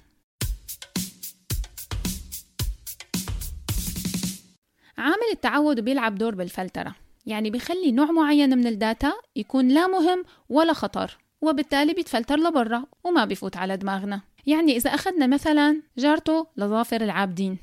عامل 4.97 5.29
التعود 5.33 5.79
بيلعب 5.79 6.15
دور 6.15 6.35
بالفلترة. 6.35 6.95
يعني 7.25 7.49
بيخلي 7.49 7.91
نوع 7.91 8.11
معين 8.11 8.57
من 8.57 8.67
ال 8.67 8.77
data 8.77 9.13
يكون 9.35 9.67
لا 9.67 9.87
مهم 9.87 10.23
ولا 10.49 10.73
خطر 10.73 11.17
وبالتالي 11.41 11.93
بيتفلتر 11.93 12.35
لبرا 12.35 12.83
وما 13.03 13.25
بيفوت 13.25 13.57
على 13.57 13.77
دماغنا. 13.77 14.21
يعني 14.45 14.77
إذا 14.77 14.89
أخذنا 14.89 15.27
مثلا 15.27 15.81
جارته 15.97 16.47
لظافر 16.57 17.01
العابدين. 17.01 17.57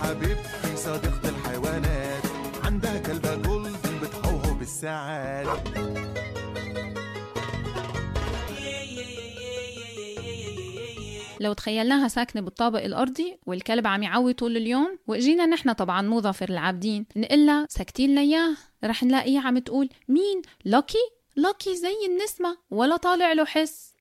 حبيبتي 0.00 0.76
صديقة 0.76 1.28
الحيوانات 1.28 2.22
عندها 2.64 2.98
كلبة 2.98 3.34
golden 3.34 4.00
بتهوهو 4.02 4.54
بالساعات. 4.58 5.75
لو 11.40 11.52
تخيلناها 11.52 12.08
ساكنة 12.08 12.42
بالطابق 12.42 12.84
الأرضي 12.84 13.38
والكلب 13.46 13.86
عم 13.86 14.02
يعوي 14.02 14.32
طول 14.32 14.56
اليوم 14.56 14.98
وإجينا 15.06 15.46
نحن 15.46 15.72
طبعا 15.72 16.02
مو 16.02 16.20
ظافر 16.20 16.48
العابدين 16.48 17.06
نقلها 17.16 17.66
سكتي 17.70 18.14
لياه 18.14 18.56
رح 18.84 19.02
نلاقيها 19.02 19.40
عم 19.40 19.58
تقول 19.58 19.88
مين؟ 20.08 20.42
لوكي؟ 20.64 20.98
لوكي 21.36 21.76
زي 21.76 21.94
النسمة 22.06 22.56
ولا 22.70 22.96
طالع 22.96 23.32
له 23.32 23.44
حس. 23.44 23.94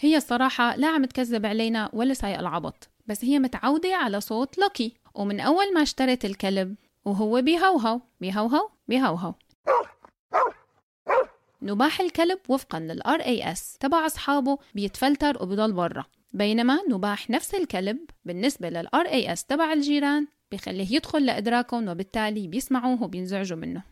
هي 0.00 0.16
الصراحة 0.16 0.76
لا 0.76 0.88
عم 0.88 1.04
تكذب 1.04 1.46
علينا 1.46 1.90
ولا 1.92 2.14
سايقة 2.14 2.38
العبط 2.38 2.88
بس 3.06 3.24
هي 3.24 3.38
متعودة 3.38 3.94
على 3.96 4.20
صوت 4.20 4.58
لوكي 4.58 4.94
ومن 5.14 5.40
أول 5.40 5.74
ما 5.74 5.82
اشترت 5.82 6.24
الكلب 6.24 6.74
وهو 7.04 7.42
بيهوهو 7.42 8.00
بيهوهو 8.20 8.68
بيهوهو. 8.88 9.34
نباح 11.62 12.00
الكلب 12.00 12.38
وفقا 12.48 12.80
لل 12.80 13.02
RAS 13.02 13.78
تبع 13.80 14.06
أصحابه 14.06 14.58
بيتفلتر 14.74 15.42
وبضل 15.42 15.72
برا 15.72 16.04
بينما 16.32 16.78
نباح 16.88 17.30
نفس 17.30 17.54
الكلب 17.54 17.98
بالنسبة 18.24 18.70
لل 18.70 18.88
RAS 18.88 19.44
تبع 19.48 19.72
الجيران 19.72 20.26
بخليه 20.52 20.96
يدخل 20.96 21.26
لإدراكهم 21.26 21.88
وبالتالي 21.88 22.48
بيسمعوه 22.48 23.02
وبينزعجوا 23.02 23.56
منه. 23.56 23.82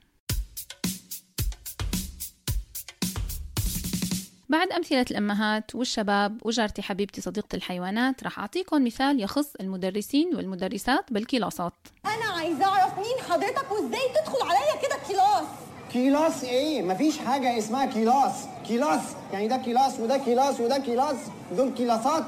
بعد 4.49 4.73
أمثلة 4.73 5.07
الأمهات 5.11 5.75
والشباب 5.75 6.47
وجارتي 6.47 6.83
حبيبتي 6.83 7.21
صديقة 7.21 7.57
الحيوانات 7.57 8.25
رح 8.25 8.39
أعطيكم 8.39 8.85
مثال 8.85 9.21
يخص 9.21 9.55
المدرسين 9.61 10.37
والمدرسات 10.37 11.13
بالكلاسات. 11.13 11.73
أنا 12.05 12.25
عايزة 12.25 12.65
أعرف 12.65 12.99
مين 12.99 13.31
حضرتك 13.31 13.73
وإزاي 13.73 14.01
تدخل 14.15 14.43
عليا 14.43 14.83
كده 14.83 14.97
class؟ 15.09 15.49
كيلاس 15.93 16.45
إيه؟ 16.45 16.83
مفيش 16.83 17.19
حاجة 17.19 17.59
اسمها 17.59 17.87
كيلاس. 17.87 18.47
كيلاس 18.69 19.03
يعني 19.33 19.49
ده 19.49 19.57
كيلاس 19.57 20.01
وده 20.01 20.19
كيلاس 20.19 20.61
وده 20.61 20.79
كيلاس. 20.79 21.17
دول 21.57 21.71
كيلاسات. 21.71 22.25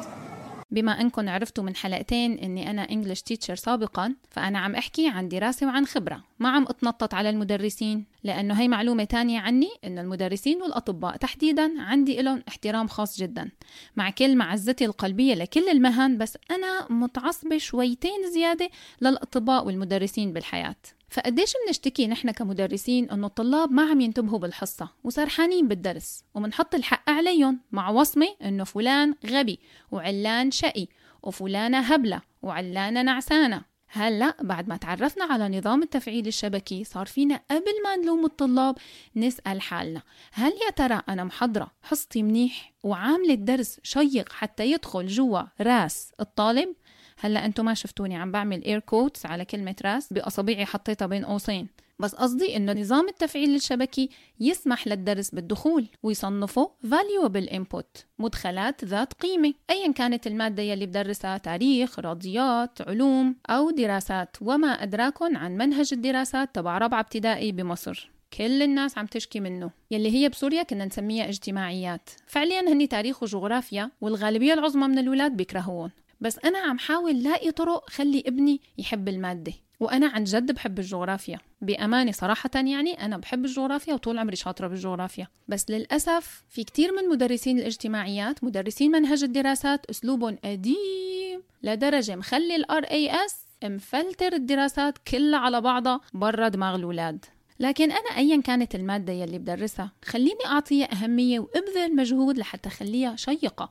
بما 0.70 1.00
أنكم 1.00 1.28
عرفتوا 1.28 1.64
من 1.64 1.76
حلقتين 1.76 2.38
إني 2.38 2.70
أنا 2.70 2.82
انجلش 2.82 3.22
تيتشر 3.22 3.54
سابقا 3.54 4.14
فأنا 4.30 4.58
عم 4.58 4.74
أحكي 4.74 5.08
عن 5.08 5.28
دراسة 5.28 5.66
وعن 5.66 5.86
خبرة. 5.86 6.24
ما 6.38 6.48
عم 6.48 6.62
أتنطط 6.62 7.14
على 7.14 7.30
المدرسين 7.30 8.04
لأنه 8.24 8.54
هي 8.54 8.68
معلومة 8.68 9.04
تانية 9.04 9.40
عني 9.40 9.68
انه 9.84 10.00
المدرسين 10.00 10.62
والأطباء 10.62 11.16
تحديدا 11.16 11.72
عندي 11.78 12.22
لهم 12.22 12.42
احترام 12.48 12.88
خاص 12.88 13.18
جدا. 13.18 13.50
مع 13.96 14.10
كل 14.10 14.36
معزتي 14.36 14.84
القلبية 14.84 15.34
لكل 15.34 15.68
المهن 15.68 16.18
بس 16.18 16.38
أنا 16.50 16.86
متعصبة 16.92 17.58
شويتين 17.58 18.30
زيادة 18.34 18.70
للأطباء 19.00 19.66
والمدرسين 19.66 20.32
بالحياة. 20.32 20.76
فقديش 21.10 21.52
بنشتكي 21.66 22.06
نحن 22.06 22.30
كمدرسين 22.30 23.10
إنه 23.10 23.26
الطلاب 23.26 23.72
ما 23.72 23.90
عم 23.90 24.00
ينتبهوا 24.00 24.38
بالحصة 24.38 24.88
وسرحانين 25.04 25.68
بالدرس 25.68 26.24
ومنحط 26.34 26.74
الحق 26.74 27.10
عليهم 27.10 27.60
مع 27.72 27.90
وصمة 27.90 28.28
إنه 28.42 28.64
فلان 28.64 29.14
غبي 29.26 29.58
وعلان 29.90 30.50
شقي 30.50 30.86
وفلانة 31.22 31.78
هبلة 31.78 32.20
وعلانة 32.42 33.02
نعسانة. 33.02 33.70
هلأ 33.92 34.36
بعد 34.40 34.68
ما 34.68 34.76
تعرفنا 34.76 35.24
على 35.24 35.58
نظام 35.58 35.82
التفعيل 35.82 36.26
الشبكي 36.26 36.84
صار 36.84 37.06
فينا 37.06 37.40
قبل 37.50 37.82
ما 37.84 37.96
نلوم 37.96 38.24
الطلاب 38.24 38.78
نسأل 39.16 39.60
حالنا 39.60 40.02
هل 40.32 40.52
يا 40.66 40.70
ترى 40.70 41.02
أنا 41.08 41.24
محضرة 41.24 41.70
حصتي 41.82 42.22
منيح 42.22 42.72
وعاملة 42.82 43.34
درس 43.34 43.80
شيق 43.82 44.32
حتى 44.32 44.70
يدخل 44.70 45.06
جوا 45.06 45.42
رأس 45.60 46.12
الطالب؟ 46.20 46.74
هلا 47.22 47.46
أنتم 47.46 47.64
ما 47.64 47.74
شفتوني 47.74 48.16
عم 48.16 48.32
بعمل 48.32 48.64
air 48.64 48.78
quotes 48.78 49.26
على 49.26 49.44
كلمة 49.44 49.74
راس 49.84 50.12
بأصابعي 50.12 50.66
حطيتها 50.66 51.06
بين 51.06 51.24
قوسين. 51.24 51.68
بس 51.98 52.14
قصدي 52.14 52.56
إنه 52.56 52.72
نظام 52.72 53.08
التفعيل 53.08 53.54
الشبكي 53.54 54.10
يسمح 54.40 54.88
للدرس 54.88 55.30
بالدخول 55.30 55.86
ويصنفه 56.02 56.70
valuable 56.84 57.50
input 57.50 58.04
مدخلات 58.18 58.84
ذات 58.84 59.12
قيمة. 59.12 59.54
أيا 59.70 59.92
كانت 59.92 60.26
المادة 60.26 60.62
يلي 60.62 60.86
بدرسها 60.86 61.38
تاريخ 61.38 61.98
رياضيات 61.98 62.88
علوم 62.88 63.36
أو 63.50 63.70
دراسات 63.70 64.36
وما 64.40 64.68
أدراكم 64.68 65.36
عن 65.36 65.56
منهج 65.56 65.88
الدراسات 65.92 66.54
تبع 66.54 66.78
رابعة 66.78 67.00
ابتدائي 67.00 67.52
بمصر. 67.52 68.10
كل 68.38 68.62
الناس 68.62 68.98
عم 68.98 69.06
تشكي 69.06 69.40
منه. 69.40 69.70
يلي 69.90 70.10
هي 70.10 70.28
بسوريا 70.28 70.62
كنا 70.62 70.84
نسميها 70.84 71.28
اجتماعيات. 71.28 72.10
فعليا 72.26 72.60
هني 72.60 72.86
تاريخ 72.86 73.22
وجغرافيا 73.22 73.90
والغالبية 74.00 74.52
العظمى 74.54 74.88
من 74.88 74.98
الولاد 74.98 75.36
بيكرهوهم 75.36 75.90
بس 76.20 76.38
أنا 76.38 76.58
عم 76.58 76.78
حاول 76.78 77.22
لاقي 77.22 77.50
طرق 77.50 77.90
خلي 77.90 78.22
ابني 78.26 78.60
يحب 78.78 79.08
المادة 79.08 79.52
وأنا 79.80 80.06
عن 80.06 80.24
جد 80.24 80.52
بحب 80.52 80.78
الجغرافيا. 80.78 81.38
بأمانة 81.62 82.12
صراحة 82.12 82.50
يعني 82.54 83.04
أنا 83.04 83.16
بحب 83.16 83.44
الجغرافيا 83.44 83.94
وطول 83.94 84.18
عمري 84.18 84.36
شاطرة 84.36 84.68
بالجغرافيا. 84.68 85.28
بس 85.48 85.70
للأسف 85.70 86.44
في 86.48 86.64
كتير 86.64 86.92
من 86.92 87.08
مدرسين 87.08 87.58
الاجتماعيات 87.58 88.44
مدرسين 88.44 88.90
منهج 88.90 89.22
الدراسات 89.22 89.86
أسلوبهم 89.86 90.38
قديم 90.44 91.42
لدرجة 91.62 92.16
مخلي 92.16 92.56
ال 92.56 92.64
RAS 92.64 93.32
مفلتر 93.64 94.32
الدراسات 94.32 94.98
كلها 94.98 95.38
على 95.38 95.60
بعضها 95.60 96.00
برا 96.14 96.48
دماغ 96.48 96.74
الولاد 96.74 97.24
لكن 97.60 97.90
أنا 97.92 98.16
أيا 98.16 98.40
كانت 98.40 98.74
المادة 98.74 99.12
يلي 99.12 99.38
بدرسها 99.38 99.92
خليني 100.04 100.46
أعطيها 100.46 100.92
أهمية 100.92 101.40
وأبذل 101.40 101.96
مجهود 101.96 102.38
لحتى 102.38 102.68
أخليها 102.68 103.16
شيقة. 103.16 103.70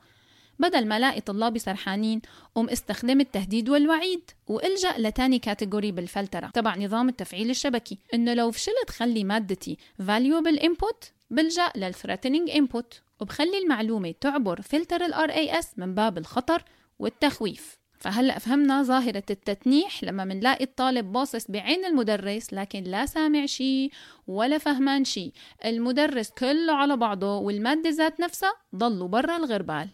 بدل 0.59 0.87
ما 0.87 0.99
لاقي 0.99 1.21
طلابي 1.21 1.59
سرحانين 1.59 2.21
قوم 2.55 2.69
استخدم 2.69 3.21
التهديد 3.21 3.69
والوعيد 3.69 4.31
والجأ 4.47 4.93
لتاني 4.97 5.39
category 5.39 5.91
بالفلترة 5.91 6.47
تبع 6.47 6.75
نظام 6.77 7.09
التفعيل 7.09 7.49
الشبكي. 7.49 7.97
انه 8.13 8.33
لو 8.33 8.51
فشلت 8.51 8.89
خلي 8.89 9.23
مادتي 9.23 9.77
valuable 10.01 10.59
input 10.59 11.07
بلجأ 11.29 11.71
لل 11.75 11.87
threatening 11.87 12.49
input 12.49 12.97
وبخلي 13.19 13.57
المعلومة 13.57 14.13
تعبر 14.21 14.61
فلتر 14.61 15.05
ال 15.05 15.13
RAS 15.13 15.65
من 15.77 15.95
باب 15.95 16.17
الخطر 16.17 16.63
والتخويف. 16.99 17.79
فهلأ 17.99 18.39
فهمنا 18.39 18.83
ظاهرة 18.83 19.23
التتنيح 19.29 20.03
لما 20.03 20.25
منلاقي 20.25 20.63
الطالب 20.63 21.11
باصص 21.11 21.51
بعين 21.51 21.85
المدرس 21.85 22.53
لكن 22.53 22.83
لا 22.83 23.05
سامع 23.05 23.45
شي 23.45 23.89
ولا 24.27 24.57
فهمان 24.57 25.05
شي. 25.05 25.31
المدرس 25.65 26.29
كله 26.29 26.73
على 26.73 26.97
بعضه 26.97 27.37
والمادة 27.37 27.89
ذات 27.89 28.19
نفسها 28.19 28.53
ضلوا 28.75 29.07
برا 29.07 29.37
الغربال. 29.37 29.89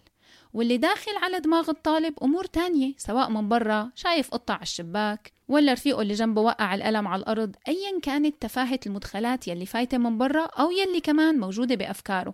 واللي 0.56 0.78
داخل 0.78 1.12
على 1.22 1.40
دماغ 1.40 1.70
الطالب 1.70 2.14
أمور 2.24 2.46
تانية 2.46 2.94
سواء 2.98 3.30
من 3.30 3.50
برا 3.50 3.92
شايف 3.96 4.30
قطة 4.30 4.54
على 4.54 4.62
الشباك 4.62 5.32
ولا 5.48 5.74
رفيقه 5.74 6.02
اللي 6.02 6.14
جنبه 6.14 6.42
وقع 6.42 6.76
القلم 6.76 7.08
على 7.08 7.20
الأرض 7.20 7.56
أيا 7.68 8.00
كانت 8.04 8.42
تفاهة 8.42 8.80
المدخلات 8.86 9.48
يلي 9.48 9.66
فايتة 9.66 9.98
من 9.98 10.18
برا 10.18 10.46
أو 10.46 10.72
يلي 10.72 11.00
كمان 11.00 11.40
موجودة 11.40 11.76
بأفكاره. 11.76 12.34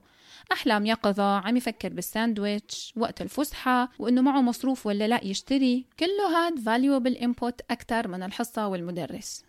أحلام 0.52 0.86
يقظة 0.86 1.38
عم 1.38 1.58
يفكر 1.58 1.90
بالساندويتش 1.94 2.94
وقت 2.98 3.22
الفسحة 3.22 3.92
وإنه 4.00 4.22
معه 4.22 4.42
مصروف 4.42 4.86
ولا 4.86 5.08
لأ 5.08 5.26
يشتري 5.26 5.86
كله 6.00 6.28
هاد 6.38 6.60
valuable 6.60 7.22
input 7.22 7.56
أكتر 7.72 8.08
من 8.08 8.24
الحصة 8.24 8.68
والمدرس. 8.68 9.44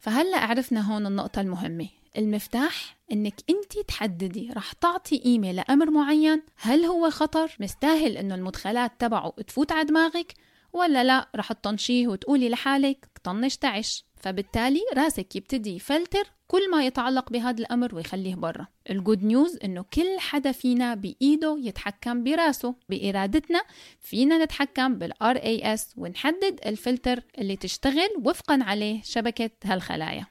فهلأ 0.00 0.38
عرفنا 0.38 0.80
هون 0.80 1.06
النقطة 1.06 1.40
المهمة. 1.40 1.97
المفتاح 2.16 2.98
إنك 3.12 3.34
أنت 3.50 3.78
تحددي 3.88 4.50
رح 4.56 4.72
تعطي 4.72 5.18
قيمة 5.18 5.52
لأمر 5.52 5.90
معين 5.90 6.42
هل 6.56 6.84
هو 6.84 7.10
خطر 7.10 7.56
مستاهل 7.60 8.16
إنه 8.16 8.34
المدخلات 8.34 8.92
تبعه 8.98 9.30
تفوت 9.46 9.72
على 9.72 9.84
دماغك 9.84 10.34
ولا 10.72 11.04
لا 11.04 11.28
رح 11.36 11.52
تطنشيه 11.52 12.08
وتقولي 12.08 12.48
لحالك 12.48 13.08
طنش 13.24 13.56
تعش. 13.56 14.04
فبالتالي 14.16 14.80
راسك 14.96 15.36
يبتدي 15.36 15.76
يفلتر 15.76 16.24
كل 16.48 16.70
ما 16.70 16.86
يتعلق 16.86 17.30
بهذا 17.32 17.58
الأمر 17.58 17.94
ويخليه 17.94 18.34
برا. 18.34 18.66
ال 18.90 18.97
good 18.97 19.24
news 19.24 19.58
إنه 19.64 19.84
كل 19.94 20.18
حدا 20.18 20.52
فينا 20.52 20.94
بإيده 20.94 21.58
يتحكم 21.60 22.24
براسه 22.24 22.74
بإرادتنا 22.88 23.62
فينا 24.00 24.44
نتحكم 24.44 24.94
بال 24.94 25.12
RAS 25.12 25.82
ونحدد 25.96 26.60
الفلتر 26.66 27.20
اللي 27.38 27.56
تشتغل 27.56 28.08
وفقا 28.24 28.58
عليه 28.62 29.02
شبكة 29.04 29.50
هالخلايا. 29.64 30.26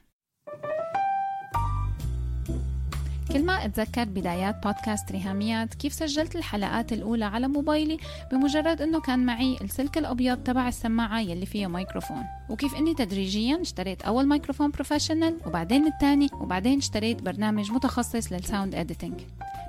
كل 3.37 3.45
ما 3.45 3.65
أتذكر 3.65 4.03
بدايات 4.03 4.63
بودكاست 4.63 5.11
ريهاميات 5.11 5.73
كيف 5.73 5.93
سجلت 5.93 6.35
الحلقات 6.35 6.93
الأولى 6.93 7.25
على 7.25 7.47
موبايلي 7.47 7.97
بمجرد 8.31 8.81
أنه 8.81 9.01
كان 9.01 9.25
معي 9.25 9.57
السلك 9.61 9.97
الأبيض 9.97 10.37
تبع 10.37 10.67
السماعة 10.67 11.19
يلي 11.19 11.45
فيها 11.45 11.67
ميكروفون. 11.67 12.23
وكيف 12.49 12.75
أني 12.75 12.93
تدريجيا 12.93 13.61
اشتريت 13.61 14.01
أول 14.01 14.27
ميكروفون 14.27 14.71
professional 14.71 15.37
وبعدين 15.45 15.87
الثاني 15.87 16.29
وبعدين 16.33 16.77
اشتريت 16.77 17.21
برنامج 17.21 17.71
متخصص 17.71 18.31
لل 18.31 18.44
sound 18.44 18.75
editing 18.75 19.21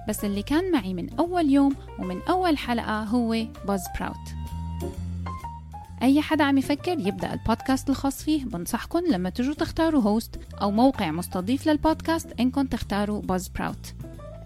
بس 0.08 0.24
اللي 0.24 0.42
كان 0.42 0.72
معي 0.72 0.94
من 0.94 1.18
أول 1.18 1.50
يوم 1.50 1.74
ومن 1.98 2.22
أول 2.28 2.58
حلقة 2.58 3.02
هو 3.02 3.46
Buzzsprout 3.66 4.34
أي 6.02 6.22
حدا 6.22 6.44
عم 6.44 6.58
يفكر 6.58 6.98
يبدأ 6.98 7.32
البودكاست 7.32 7.90
الخاص 7.90 8.22
فيه 8.22 8.44
بنصحكم 8.44 9.00
لما 9.10 9.30
تجوا 9.30 9.54
تختاروا 9.54 10.02
host 10.02 10.36
أو 10.62 10.70
موقع 10.70 11.10
مستضيف 11.10 11.66
للبودكاست 11.66 12.40
إنكم 12.40 12.66
تختاروا 12.66 13.22
Buzzsprout 13.22 13.94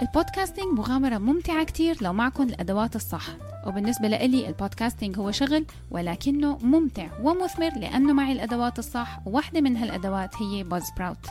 ال 0.03 0.10
podcasting 0.10 0.79
مغامرة 0.79 1.19
ممتعة 1.19 1.65
كتير 1.65 1.97
لو 2.01 2.13
معكم 2.13 2.43
الأدوات 2.43 2.97
الصح. 2.97 3.27
وبالنسبة 3.67 4.09
لإلي 4.09 4.49
ال 4.49 4.55
podcasting 4.55 5.19
هو 5.19 5.31
شغل 5.31 5.67
ولكنه 5.91 6.59
ممتع 6.63 7.09
ومثمر 7.23 7.71
لأنه 7.79 8.13
معي 8.13 8.33
الأدوات 8.33 8.79
الصح 8.79 9.21
وواحدة 9.27 9.61
من 9.61 9.77
هالأدوات 9.77 10.43
هي 10.43 10.63
Buzzsprout 10.65 11.27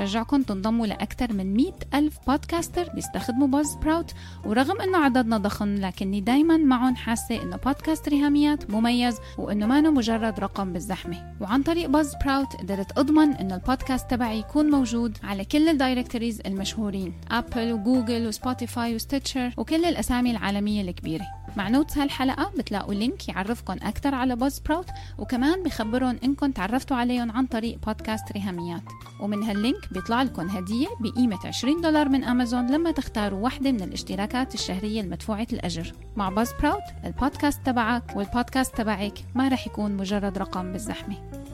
بشجعكم 0.00 0.42
تنضموا 0.42 0.86
لأكثر 0.86 1.32
من 1.32 1.54
100 1.54 1.72
ألف 1.94 2.18
podcaster 2.26 2.88
بيستخدموا 2.94 3.48
Buzzsprout 3.48 4.14
ورغم 4.44 4.80
أنه 4.80 4.98
عددنا 4.98 5.38
ضخم 5.38 5.74
لكني 5.74 6.20
دايما 6.20 6.56
معهم 6.56 6.96
حاسة 6.96 7.42
أنه 7.42 7.56
بودكاست 7.56 8.08
ريهاميات 8.08 8.70
مميز 8.70 9.18
وأنه 9.38 9.66
ما 9.66 9.80
مجرد 9.80 10.40
رقم 10.40 10.72
بالزحمة. 10.72 11.34
وعن 11.40 11.62
طريق 11.62 11.88
Buzzsprout 11.88 12.56
قدرت 12.56 12.98
أضمن 12.98 13.32
أنه 13.32 13.54
البودكاست 13.54 14.10
تبعي 14.10 14.38
يكون 14.38 14.70
موجود 14.70 15.18
على 15.22 15.44
كل 15.44 15.68
ال 15.68 15.74
directories 15.74 16.40
المشهورين 16.46 17.14
أبل 17.30 17.72
وجوجل 17.72 18.26
وسبوتيفاي 18.26 18.94
و 18.94 19.01
Stitcher 19.01 19.54
وكل 19.56 19.84
الأسامي 19.84 20.30
العالمية 20.30 20.82
الكبيرة. 20.82 21.26
مع 21.56 21.68
notes 21.68 21.98
هالحلقة 21.98 22.50
بتلاقوا 22.58 22.94
link 22.94 23.28
يعرفكم 23.28 23.72
أكثر 23.72 24.14
على 24.14 24.36
Buzzsprout 24.36 24.88
وكمان 25.18 25.62
بخبرهم 25.62 26.18
إنكم 26.24 26.50
تعرفتوا 26.50 26.96
عليهم 26.96 27.30
عن 27.30 27.46
طريق 27.46 27.78
بودكاست 27.86 28.32
ريهاميات. 28.32 28.82
ومن 29.20 29.42
هال 29.42 29.59
link 29.59 29.92
بيطلع 29.92 30.22
لكم 30.22 30.48
هدية 30.48 30.86
بقيمة 31.00 31.38
20 31.44 31.80
دولار 31.80 32.08
من 32.08 32.24
أمازون 32.24 32.66
لما 32.66 32.90
تختاروا 32.90 33.40
واحدة 33.40 33.72
من 33.72 33.82
الاشتراكات 33.82 34.54
الشهرية 34.54 35.00
المدفوعة 35.00 35.46
الأجر. 35.52 35.92
مع 36.16 36.28
Buzzsprout 36.28 36.82
البودكاست 37.04 37.66
تبعك 37.66 38.16
والبودكاست 38.16 38.76
تبعك 38.76 39.18
ما 39.34 39.48
رح 39.48 39.66
يكون 39.66 39.96
مجرد 39.96 40.38
رقم 40.38 40.72
بالزحمة. 40.72 41.45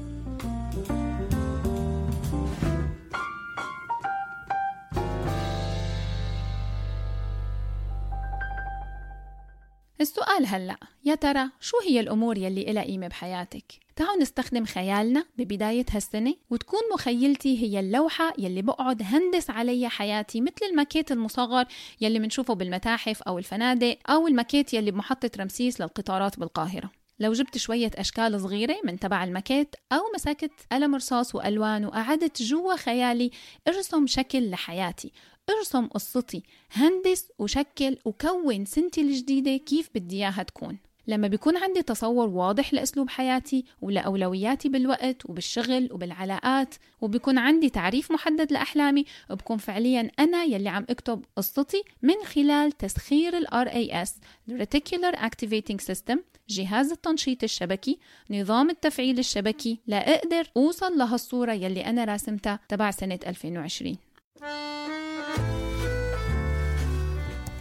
السؤال 10.03 10.47
هلأ 10.47 10.77
يا 11.05 11.15
ترى 11.15 11.51
شو 11.61 11.77
هي 11.87 12.01
الأمور 12.01 12.39
يلي 12.39 12.71
إلها 12.71 12.83
قيمة 12.83 13.09
بحياتك؟ 13.09 13.65
تعالوا 13.97 14.23
نستخدم 14.23 14.65
خيالنا 14.65 15.25
ببداية 15.39 15.87
هالسنة 15.91 16.35
وتكون 16.51 16.81
مخيلتي 16.95 17.63
هي 17.63 17.81
اللوحة 17.81 18.33
يلي 18.39 18.63
بقعد 18.63 19.03
هندس 19.03 19.51
عليها 19.51 19.89
حياتي 19.89 20.41
مثل 20.41 20.67
الماكيت 20.71 21.13
المصغر 21.13 21.65
يلي 22.01 22.19
منشوفه 22.19 22.55
بالمتاحف 22.55 23.23
أو 23.23 23.39
الفنادق 23.39 23.99
أو 24.11 24.29
الماكيت 24.29 24.75
يلي 24.75 24.91
بمحطة 24.91 25.31
رمسيس 25.39 25.81
للقطارات 25.81 26.39
بالقاهرة 26.39 26.91
لو 27.19 27.33
جبت 27.33 27.59
شوية 27.59 27.91
أشكال 27.95 28.41
صغيرة 28.41 28.77
من 28.85 28.99
تبع 28.99 29.25
الماكيت 29.25 29.75
أو 29.93 30.01
مسكت 30.15 30.53
قلم 30.73 30.95
رصاص 30.95 31.35
وألوان 31.35 31.85
وقعدت 31.85 32.43
جوا 32.43 32.77
خيالي 32.77 33.31
ارسم 33.69 34.07
شكل 34.07 34.51
لحياتي 34.51 35.13
إرسم 35.51 35.87
قصتي 35.87 36.43
هندس 36.73 37.29
وشكل 37.39 37.97
وكون 38.05 38.65
سنتي 38.65 39.01
الجديدة 39.01 39.57
كيف 39.57 39.91
بدي 39.95 40.17
إياها 40.17 40.43
تكون. 40.43 40.79
لما 41.07 41.29
بيكون 41.29 41.57
عندي 41.57 41.83
تصور 41.83 42.29
واضح 42.29 42.75
لأسلوب 42.75 43.11
حياتي 43.11 43.65
ولأولوياتي 43.81 44.69
بالوقت 44.69 45.31
وبالشغل 45.31 45.89
وبالعلاقات 45.93 46.75
وبيكون 47.01 47.39
عندي 47.39 47.71
تعريف 47.71 48.13
محدد 48.13 48.53
لأحلامي 48.53 49.05
بكون 49.31 49.57
فعليا 49.59 50.11
أنا 50.19 50.45
يلي 50.45 50.69
عم 50.69 50.87
أكتب 50.91 51.25
قصتي 51.37 51.83
من 52.03 52.15
خلال 52.25 52.73
تسخير 52.73 53.39
ال 53.39 53.47
RAS 53.47 54.11
Reticular 54.51 55.17
Activating 55.17 55.93
System 55.93 56.19
جهاز 56.49 56.93
التنشيط 56.93 57.43
الشبكي 57.43 57.99
نظام 58.31 58.71
التفعيل 58.71 59.19
الشبكي 59.19 59.81
لأقدر 59.87 60.51
أوصل 60.57 60.99
لهالصورة 60.99 61.53
يلي 61.53 61.87
أنا 61.87 62.05
راسمتها 62.05 62.61
تبع 62.69 62.91
سنة 62.91 63.19
2020 63.27 63.97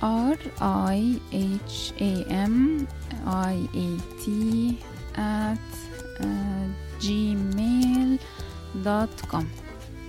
R 0.04 0.38
I 0.62 1.20
H 1.34 1.94
A 2.02 2.14
M 2.30 2.88
I 3.26 3.56
A 3.86 3.90
T 4.22 4.26
at 5.16 5.70
uh, 6.20 6.68
gmail 7.04 8.20
دوت 8.76 9.26
كوم 9.32 9.48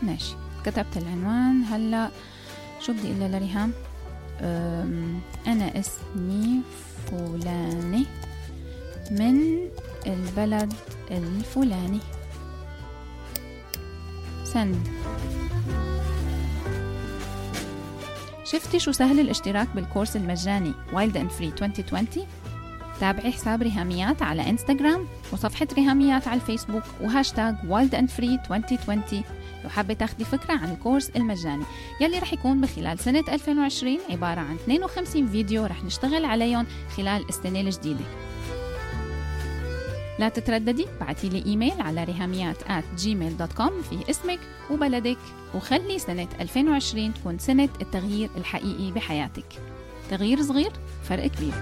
ماشي. 0.03 0.35
كتبت 0.65 0.97
العنوان. 0.97 1.65
هلا 1.65 2.11
شو 2.81 2.93
بدي 2.93 3.09
أقول 3.09 3.33
لريهام؟ 3.33 3.73
أنا 5.47 5.81
اسمي 5.81 6.61
فلاني 7.07 8.07
من 9.11 9.69
البلد 10.07 10.73
الفلاني. 11.11 12.01
سند. 14.45 14.89
شفتي 18.45 18.79
شو 18.79 18.93
سهل 18.93 19.21
الاشتراك 19.21 19.69
بال 19.75 19.85
course 19.85 20.17
المجاني 20.17 20.73
Wild 20.93 21.17
and 21.17 21.31
Free 21.31 21.49
2020 21.63 22.07
تابعي 23.01 23.33
حساب 23.33 23.63
ريهاميات 23.63 24.23
على 24.23 24.51
انستغرام 24.51 25.07
وصفحة 25.33 25.67
ريهاميات 25.73 26.29
على 26.29 26.41
الفيسبوك 26.41 26.83
وهاشتاج 27.01 27.55
Wild 27.69 27.95
and 27.95 28.11
Free 28.11 28.38
2020 28.51 29.03
لو 29.65 29.71
حابة 29.71 29.95
تاخدي 29.95 30.25
فكرة 30.25 30.53
عن 30.53 30.71
ال 30.73 30.78
course 30.78 31.11
المجاني 31.11 31.65
يلي 32.01 32.19
رح 32.19 32.33
يكون 32.33 32.61
بخلال 32.61 32.99
سنة 32.99 33.25
2020 33.29 33.99
عبارة 34.11 34.41
عن 34.41 34.55
52 34.55 35.27
فيديو 35.27 35.67
رح 35.67 35.85
نشتغل 35.85 36.25
عليهم 36.25 36.67
خلال 36.97 37.29
السنة 37.29 37.61
الجديدة. 37.61 38.05
لا 40.18 40.29
تترددي 40.29 40.87
بعتي 41.01 41.29
لي 41.29 41.44
إيميل 41.46 41.81
على 41.81 42.05
ريهاميات 42.05 42.62
at 42.62 43.01
gmail.com 43.03 43.72
فيه 43.90 44.11
اسمك 44.11 44.38
وبلدك 44.70 45.18
وخلي 45.55 45.98
سنة 45.98 46.29
2020 46.40 47.14
تكون 47.14 47.38
سنة 47.38 47.68
التغيير 47.81 48.31
الحقيقي 48.37 48.92
بحياتك. 48.92 49.46
تغيير 50.11 50.42
صغير 50.42 50.72
فرق 51.03 51.27
كبير. 51.27 51.55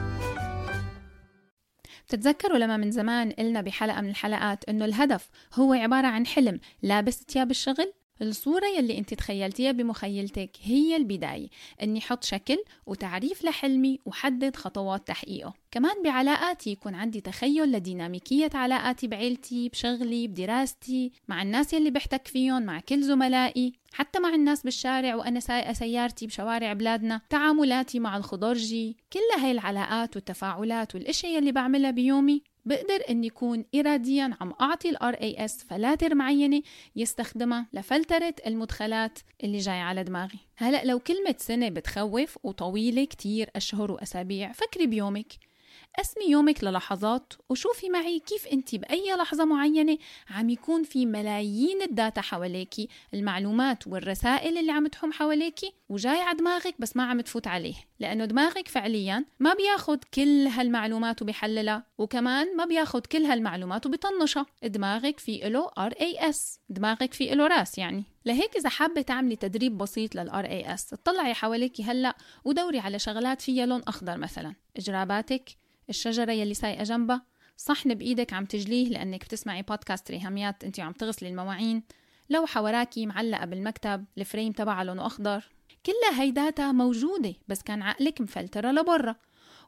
بتتذكروا 2.07 2.59
لما 2.59 2.77
من 2.77 2.91
قلنا 2.91 3.33
قلنا 3.33 3.61
بحلقة 3.61 4.01
من 4.01 4.09
الحلقات 4.09 4.65
إنه 4.69 4.85
الهدف 4.85 5.29
هو 5.55 5.73
عبارة 5.73 6.07
عن 6.07 6.27
حلم 6.27 6.61
لابس 6.83 7.25
تياب 7.25 7.51
الشغل؟ 7.51 7.93
الصورة 8.23 8.67
يلي 8.67 8.99
انت 8.99 9.15
تخيلتيها 9.15 9.73
بمخيلتك 9.73 10.51
هي 10.63 10.97
البداية 10.97 11.49
اني 11.83 12.01
حط 12.01 12.25
شكل 12.25 12.59
وتعريف 12.87 13.45
لحلمي 13.45 13.99
وحدد 14.07 14.57
خطوات 14.57 15.09
تحقيقه. 15.09 15.55
كمان 15.71 16.03
بعلاقاتي 16.05 16.71
يكون 16.71 16.95
عندي 16.95 17.21
تخيل 17.21 17.73
لديناميكية 17.73 18.51
علاقاتي 18.55 19.07
بعيلتي 19.07 19.69
بشغلي 19.69 20.29
بدراستي 20.29 21.13
مع 21.29 21.43
الناس 21.43 21.73
يلي 21.73 21.91
بحتك 21.91 22.29
فيهم 22.29 22.63
مع 22.63 22.81
كل 22.81 23.03
زملائي 23.03 23.73
حتى 23.93 24.19
مع 24.19 24.35
الناس 24.35 24.63
بالشارع 24.63 25.15
وأنا 25.15 25.41
سايقة 25.41 25.73
سيارتي 25.73 26.27
بشوارع 26.27 26.73
بلادنا 26.73 27.21
تعاملاتي 27.31 27.99
مع 28.01 28.17
الخضرجي 28.17 28.97
كل 29.13 29.41
هاي 29.43 29.51
العلاقات 29.51 30.17
والتفاعلات 30.17 30.95
والأشياء 30.95 31.33
يلي 31.37 31.53
بعملها 31.53 31.91
بيومي 31.91 32.43
بقدر 32.65 33.05
إني 33.11 33.27
يكون 33.27 33.65
اراديا 33.75 34.37
عم 34.41 34.53
أعطي 34.61 34.89
ال 34.89 35.15
RAS 35.15 35.65
فلاتر 35.65 36.15
معينه 36.15 36.63
يستخدمها 36.97 37.67
لفلترة 37.73 38.35
المدخلات 38.47 39.19
اللي 39.45 39.59
جاي 39.59 39.81
على 39.81 40.05
دماغي. 40.05 40.39
هلأ 40.57 40.85
لو 40.85 40.99
كلمة 40.99 41.35
سنة 41.39 41.69
بتخوف 41.69 42.39
وطويلة 42.43 43.05
كتير 43.05 43.51
أشهر 43.57 43.93
وأسابيع 43.93 44.53
فكري 44.53 44.87
بيومك. 44.87 45.50
قسمي 45.99 46.25
يومك 46.31 46.65
للحظات 46.65 47.33
وشوفي 47.49 47.91
معي 47.91 48.19
كيف 48.19 48.47
انت 48.47 48.75
بأي 48.75 49.17
لحظة 49.17 49.45
معينة 49.45 49.99
عم 50.31 50.51
يكون 50.51 50.83
في 50.83 51.07
ملايين 51.07 51.83
ال 51.83 51.90
data 51.90 52.21
حواليكي 52.21 52.89
المعلومات 53.15 53.87
والرسائل 53.87 54.59
اللي 54.59 54.73
عم 54.73 54.87
تحوم 54.87 55.13
حواليكي 55.13 55.73
وجاي 55.89 56.21
على 56.21 56.39
دماغك 56.39 56.75
بس 56.79 56.97
ما 56.97 57.03
عم 57.03 57.21
تفوت 57.21 57.47
عليه 57.47 57.75
لأنه 58.01 58.25
دماغك 58.25 58.69
فعليا 58.69 59.25
ما 59.41 59.55
بياخد 59.55 60.05
كل 60.05 60.47
هالمعلومات 60.47 61.23
وبيحللها 61.23 61.87
وكمان 61.99 62.57
ما 62.57 62.65
بياخد 62.65 63.07
كل 63.07 63.25
هالمعلومات 63.25 63.87
وبيطنشها. 63.87 64.47
دماغك 64.63 65.19
في 65.19 65.39
له 65.39 65.71
RAS 65.79 66.61
دماغك 66.69 67.15
في 67.15 67.35
له 67.35 67.47
راس 67.47 67.79
يعني. 67.79 68.05
لهيك 68.27 68.57
إذا 68.57 68.69
حابة 68.69 69.03
تعملي 69.03 69.37
تدريب 69.37 69.79
بسيط 69.79 70.15
لل 70.15 70.45
RAS 70.45 70.93
اطلعي 70.93 71.35
حواليكي 71.35 71.83
هلأ 71.83 72.17
ودوري 72.45 72.79
على 72.79 72.99
شغلات 72.99 73.43
فيها 73.43 73.67
لون 73.67 73.83
أخضر 73.83 74.17
مثلا. 74.17 74.55
جراباتك 74.77 75.60
الشجرة 75.91 76.33
يلي 76.33 76.55
سايقة 76.55 76.83
جنبها. 76.83 77.23
صحن 77.57 77.95
بإيدك 77.95 78.33
عم 78.33 78.45
تجليه 78.45 78.89
لأنك 78.89 79.25
بتسمعي 79.25 79.63
بودكاست 79.63 80.11
ريهاميات 80.11 80.65
أنت 80.65 80.81
عم 80.81 80.93
تغسلي 80.93 81.29
المواعين. 81.29 81.83
لوحة 82.31 82.63
وراكي 82.63 83.07
معلقة 83.07 83.47
بالمكتب 83.47 84.05
ال 84.19 84.24
frame 84.24 84.53
تبعها 84.53 84.85
لونه 84.85 85.07
أخضر. 85.07 85.49
كلها 85.87 86.23
هي 86.23 86.31
data 86.31 86.73
موجودة 86.73 87.35
بس 87.49 87.63
كان 87.63 87.83
عقلك 87.83 88.21
مفلترة 88.21 88.71
لبرا. 88.71 89.17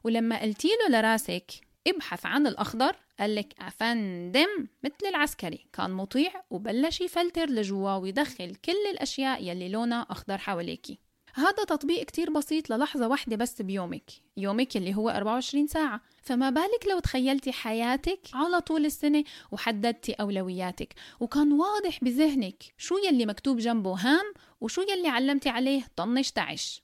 ولما 0.03 0.41
قلتي 0.41 0.67
له 0.67 0.99
لراسك 0.99 1.51
ابحث 1.87 2.25
عن 2.25 2.47
الأخضر 2.47 2.95
قال 3.19 3.35
لك 3.35 3.53
أفندم 3.59 4.67
مثل 4.83 5.09
العسكري. 5.09 5.65
كان 5.73 5.91
مطيع 5.91 6.31
وبلش 6.49 7.01
يفلتر 7.01 7.49
لجوا 7.49 7.95
ويدخل 7.95 8.55
كل 8.55 8.91
الأشياء 8.91 9.43
يلي 9.43 9.69
لونها 9.69 10.07
أخضر 10.09 10.37
حواليكي. 10.37 10.99
هذا 11.35 11.63
تطبيق 11.63 12.05
كتير 12.05 12.29
بسيط 12.29 12.69
للحظة 12.69 13.07
واحدة 13.07 13.35
بس 13.35 13.61
بيومك 13.61 14.11
يومك 14.37 14.77
اللي 14.77 14.95
هو 14.95 15.09
24 15.09 15.67
ساعة. 15.67 16.01
فما 16.23 16.49
بالك 16.49 16.87
لو 16.89 16.99
تخيلتي 16.99 17.51
حياتك 17.51 18.19
على 18.33 18.61
طول 18.61 18.85
السنة 18.85 19.23
وحددتي 19.51 20.13
أولوياتك. 20.13 20.93
وكان 21.19 21.51
واضح 21.51 21.99
بذهنك 22.03 22.63
شو 22.77 22.97
يلي 22.97 23.25
مكتوب 23.25 23.57
جنبه 23.57 23.93
هام 23.93 24.33
وشو 24.61 24.81
يلي 24.81 25.07
علمتي 25.07 25.49
عليه 25.49 25.83
طنش 25.95 26.31
تعش 26.31 26.83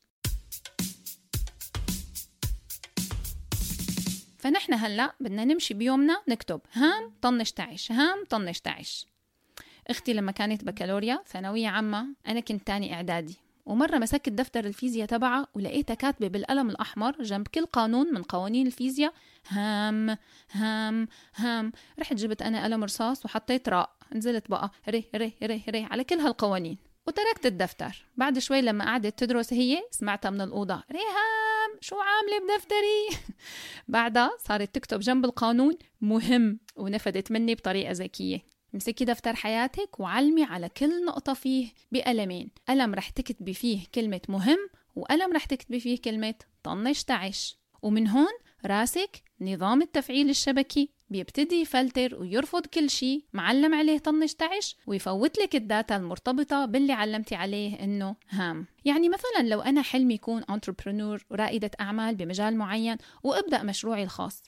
فنحن 4.38 4.74
هلأ 4.74 5.16
بدنا 5.20 5.46
نمشي 5.46 5.74
بيومنا 5.74 6.22
نكتب 6.28 6.62
هام 6.74 7.14
طنش 7.22 7.52
تعش 7.52 7.92
هام 7.92 8.24
طنش 8.30 8.60
تعش 8.60 9.08
أختي 9.88 10.14
لما 10.14 10.32
كانت 10.32 10.64
بكالوريا 10.64 11.24
ثانوية 11.28 11.68
عامة 11.68 12.08
أنا 12.28 12.40
كنت 12.40 12.68
تاني 12.68 12.94
إعدادي. 12.94 13.49
ومرة 13.66 13.98
مسكت 13.98 14.30
دفتر 14.30 14.66
الفيزياء 14.66 15.08
تبعها 15.08 15.48
ولقيتها 15.56 15.94
كاتبة 15.94 16.28
بالقلم 16.28 16.70
الأحمر 16.70 17.24
جنب 17.24 17.48
كل 17.48 17.66
قانون 17.66 18.14
من 18.14 18.24
قوانين 18.24 18.68
الفيزياء. 18.68 19.14
هام 19.48 20.18
هام 20.52 21.08
هام 21.36 21.72
رحت 22.00 22.14
جبت 22.14 22.42
أنا 22.42 22.64
قلم 22.64 22.84
رصاص 22.84 23.26
وحطيت 23.26 23.70
راء. 23.70 23.96
نزلت 24.16 24.50
بقى 24.50 24.72
ري 24.90 25.06
ري 25.16 25.34
ري 25.44 25.64
ري 25.70 25.84
على 25.84 26.04
كل 26.04 26.20
هالقوانين. 26.20 26.78
وتركت 27.08 27.46
الدفتر. 27.46 28.06
بعد 28.18 28.40
شوي 28.40 28.62
لما 28.62 28.86
قعدت 28.86 29.20
تدرس 29.20 29.54
هي 29.54 29.84
سمعتها 29.92 30.30
من 30.32 30.42
الأوضة. 30.42 30.84
ريهام 30.92 31.80
شو 31.82 31.96
عاملة 31.96 32.56
بدفتري؟ 32.56 33.24
بعدها 33.88 34.32
صارت 34.48 34.76
تكتب 34.76 35.00
جنب 35.00 35.26
القانون 35.26 35.74
مهم 36.02 36.60
ونفدت 36.76 37.32
مني 37.32 37.56
بطريقة 37.56 37.92
ذكية. 37.92 38.49
امسكي 38.74 39.06
دفتر 39.06 39.36
حياتك 39.36 40.00
وعلمي 40.00 40.44
على 40.44 40.70
كل 40.70 41.06
نقطة 41.06 41.34
فيه 41.34 41.68
بقلمين. 41.92 42.50
قلم 42.70 42.96
رح 42.96 43.10
تكتبي 43.10 43.54
فيه 43.54 43.80
كلمة 43.96 44.22
مهم 44.30 44.70
وقلم 44.96 45.34
رح 45.34 45.46
تكتبي 45.46 45.80
فيه 45.80 46.02
كلمة 46.02 46.36
طنش 46.64 47.04
تعش 47.04 47.58
ومن 47.82 48.08
هون 48.08 48.34
راسك 48.66 49.24
نظام 49.42 49.82
التفعيل 49.82 50.30
الشبكي 50.30 50.90
بيبتدي 51.10 51.56
يفلتر 51.56 52.16
ويرفض 52.16 52.66
كل 52.66 52.90
شيء 52.90 53.24
معلم 53.34 53.74
عليه 53.74 53.98
طنش 53.98 54.34
تعش 54.34 54.78
ويفوت 54.88 55.40
لك 55.40 55.56
الداتا 55.56 55.96
المرتبطة 55.96 56.66
باللي 56.66 56.94
علمتي 56.94 57.36
عليه 57.36 57.84
إنه 57.84 58.16
هام. 58.30 58.66
يعني 58.86 59.10
مثلا 59.10 59.48
لو 59.48 59.62
أنا 59.62 59.82
حلمي 59.82 60.14
يكون 60.14 60.44
انتربرنور 60.50 61.26
ورائدة 61.30 61.72
أعمال 61.82 62.16
بمجال 62.16 62.58
معين 62.58 62.98
وأبدأ 63.24 63.64
مشروعي 63.64 64.04
الخاص. 64.04 64.44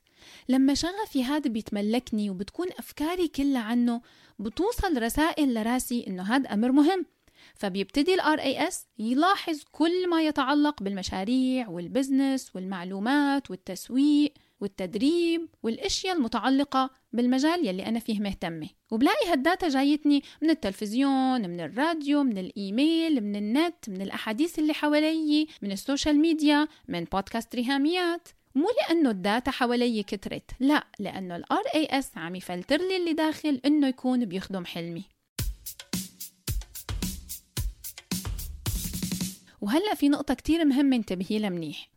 لما 0.50 0.74
شغفي 0.74 1.24
هذا 1.24 1.50
بيتملكني 1.50 2.30
وبتكون 2.30 2.68
أفكاري 2.80 3.28
كلها 3.28 3.62
عنه 3.62 4.02
بتوصل 4.40 5.04
رسائل 5.04 5.54
لرأسي 5.54 6.06
إنه 6.08 6.24
هذا 6.24 6.54
أمر 6.54 6.72
مهم. 6.72 7.06
فبيبتدي 7.56 8.14
ال 8.14 8.40
RAS 8.40 8.76
يلاحظ 9.00 9.60
كل 9.72 10.10
ما 10.10 10.22
يتعلق 10.22 10.84
بالمشاريع 10.84 11.70
وال 11.70 11.87
business 11.87 12.56
والمعلومات 12.56 13.52
والتسويق 13.52 14.34
والتدريب 14.62 15.50
والأشياء 15.64 16.16
المتعلقة 16.16 16.90
بالمجال 17.14 17.68
يلي 17.68 17.86
أنا 17.86 18.00
فيه 18.00 18.20
مهتمة. 18.20 18.68
وبلاقي 18.92 19.32
هال 19.32 19.45
data 19.45 19.70
جايتني 19.70 20.24
من 20.42 20.50
التلفزيون 20.50 21.50
من 21.50 21.60
الراديو 21.60 22.24
من 22.24 22.38
الإيميل 22.38 23.24
من 23.24 23.36
النت 23.36 23.90
من 23.90 24.02
الأحاديث 24.02 24.60
اللي 24.60 24.74
حوالي 24.74 25.48
من 25.62 25.72
ال 25.72 25.79
social 25.79 26.20
media 26.20 26.68
من 26.88 27.04
بودكاست 27.04 27.56
ريهاميات 27.56 28.28
مو 28.56 28.68
لأنه 28.82 29.10
ال 29.10 29.18
data 29.18 29.52
حوالي 29.52 30.04
كترت 30.04 30.52
لا 30.60 30.88
لأنه 31.00 31.36
ال 31.36 31.44
RAS 31.46 32.18
عم 32.18 32.36
يفلتر 32.36 32.78
لي 32.78 32.98
اللي 32.98 33.14
داخل 33.14 33.62
إنه 33.66 33.88
يكون 33.88 34.26
بيخدم 34.26 34.66
حلمي. 34.66 35.04
وهلأ 39.62 39.96
في 39.96 40.10
نقطة 40.10 40.34
كتير 40.34 40.66
مهمة 40.66 40.96
انتبهي 40.96 41.40
لها 41.40 41.50
منيح. 41.50 41.90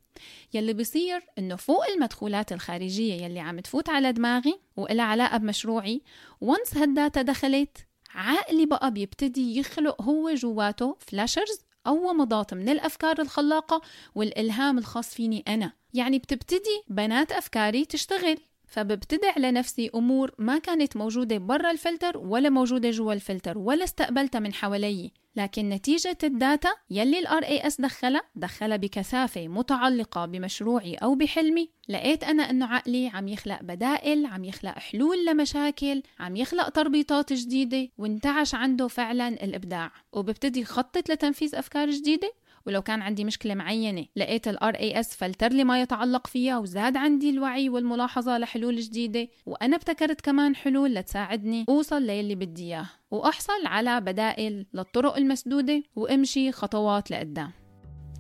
يلي 0.55 0.73
بيصير 0.73 1.21
إنه 1.39 1.57
فوق 1.57 1.87
المدخولات 1.87 2.53
الخارجية 2.53 3.15
يلي 3.15 3.41
عم 3.41 3.61
تفوت 3.61 3.89
على 3.89 4.13
دماغي 4.13 4.61
وإلها 4.77 5.05
علاقة 5.05 5.37
بمشروعي 5.37 6.03
و 6.41 6.48
once 6.48 6.77
هال 6.77 6.92
data 6.92 7.23
دخلت 7.23 7.87
عقلي 8.15 8.67
بقى 8.67 8.91
بيبتدي 8.91 9.59
يخلق 9.59 10.03
هو 10.03 10.35
جواته 10.35 10.97
flashes 11.01 11.61
أو 11.87 12.11
ومضات 12.11 12.55
من 12.55 12.69
الأفكار 12.69 13.21
الخلاقة 13.21 13.81
والإلهام 14.15 14.79
الخاص 14.79 15.15
فيني 15.15 15.45
أنا. 15.49 15.73
يعني 15.95 16.19
بتبتدي 16.19 16.83
بنات 16.89 17.33
أفكاري 17.33 17.85
تشتغل. 17.85 18.39
فببتدع 18.75 19.39
لنفسي 19.39 19.91
أمور 19.95 20.35
ما 20.39 20.59
كانت 20.59 20.97
موجودة 20.97 21.39
برا 21.39 21.71
الفلتر 21.71 22.19
ولا 22.19 22.49
موجودة 22.51 22.91
جوا 22.91 23.13
الفلتر 23.13 23.59
ولا 23.59 23.85
استقبلتها 23.85 24.39
من 24.39 24.55
حوالي. 24.55 25.13
لكن 25.37 25.69
نتيجة 25.69 26.19
ال 26.25 26.33
data 26.33 26.69
يلي 26.91 27.19
ال 27.19 27.27
RAS 27.27 27.75
دخلها 27.79 28.23
دخلها 28.35 28.77
بكثافة 28.77 29.49
متعلقة 29.49 30.27
بمشروعي 30.27 30.95
أو 30.95 31.15
بحلمي. 31.15 31.71
لقيت 31.89 32.25
أنا 32.25 32.51
أنه 32.51 32.67
عقلي 32.67 33.11
عم 33.15 33.29
يخلق 33.29 33.63
بدائل 33.63 34.27
عم 34.27 34.45
يخلق 34.45 34.79
حلول 34.79 35.27
لمشاكل 35.27 36.03
عم 36.21 36.37
يخلق 36.37 36.69
تربيطات 36.69 37.33
جديدة 37.33 37.89
وانتعش 37.99 38.55
عنده 38.55 38.89
فعلا 38.89 39.29
الإبداع. 39.29 39.93
وببتدي 40.13 40.61
يخطط 40.61 41.11
لتنفيذ 41.11 41.55
أفكار 41.55 41.91
جديدة؟ 41.91 42.33
ولو 42.67 42.83
كان 42.83 43.03
عندي 43.03 43.25
مشكلة 43.25 43.55
معينة 43.55 44.07
لقيت 44.17 44.49
ال 44.49 44.59
RAS 44.59 45.17
فلتر 45.17 45.49
لي 45.49 45.65
ما 45.65 45.83
يتعلق 45.83 46.27
فيها 46.27 46.59
وزاد 46.59 46.97
عندي 46.97 47.31
الوعي 47.31 47.69
والملاحظة 47.69 48.39
لحلول 48.39 48.77
جديدة 48.77 49.29
وأنا 49.47 49.77
ابتكرت 49.77 50.21
كمان 50.21 50.57
حلول 50.57 50.95
لتساعدني 50.95 51.65
أوصل 51.69 52.03
للي 52.03 52.35
بدي 52.35 52.65
إياه 52.65 52.87
وأحصل 53.11 53.67
على 53.67 54.01
بدائل 54.01 54.67
للطرق 54.75 55.17
المسدودة 55.17 55.83
وأمشي 55.97 56.53
خطوات 56.53 57.11
لقدام. 57.11 57.64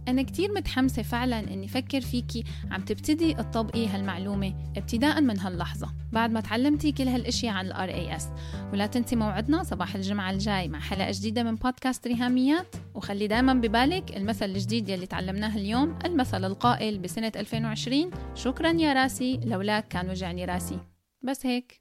أنا 0.08 0.22
كتير 0.22 0.52
متحمسة 0.52 1.02
فعلا 1.02 1.38
إني 1.38 1.68
فكر 1.68 2.00
فيكي 2.00 2.44
عم 2.70 2.80
تبتدي 2.80 3.34
تطبقي 3.34 3.86
هالمعلومة 3.86 4.54
ابتداء 4.76 5.20
من 5.20 5.40
هاللحظة 5.40 5.94
بعد 6.12 6.30
ما 6.30 6.40
تعلمتي 6.40 6.92
كل 6.92 7.08
هالأشياء 7.08 7.54
عن 7.54 7.66
ال 7.66 8.18
RAS 8.18 8.22
ولا 8.72 8.86
تنسي 8.86 9.16
موعدنا 9.16 9.62
صباح 9.62 9.94
الجمعة 9.94 10.30
الجاي 10.30 10.68
مع 10.68 10.80
حلقة 10.80 11.10
جديدة 11.10 11.42
من 11.42 11.54
بودكاست 11.54 12.06
ريهاميات. 12.06 12.76
وخلي 12.94 13.26
دايما 13.26 13.54
ببالك 13.54 14.16
المثل 14.16 14.44
الجديد 14.44 14.88
يلي 14.88 15.06
تعلمناه 15.06 15.56
اليوم 15.56 15.98
المثل 16.04 16.44
القائل 16.44 16.98
بسنة 16.98 17.32
2020 17.36 18.10
شكرا 18.34 18.70
يا 18.70 18.92
راسي 18.92 19.40
لولاك 19.44 19.88
كان 19.88 20.10
وجعني 20.10 20.44
راسي. 20.44 20.78
بس 21.22 21.46
هيك. 21.46 21.80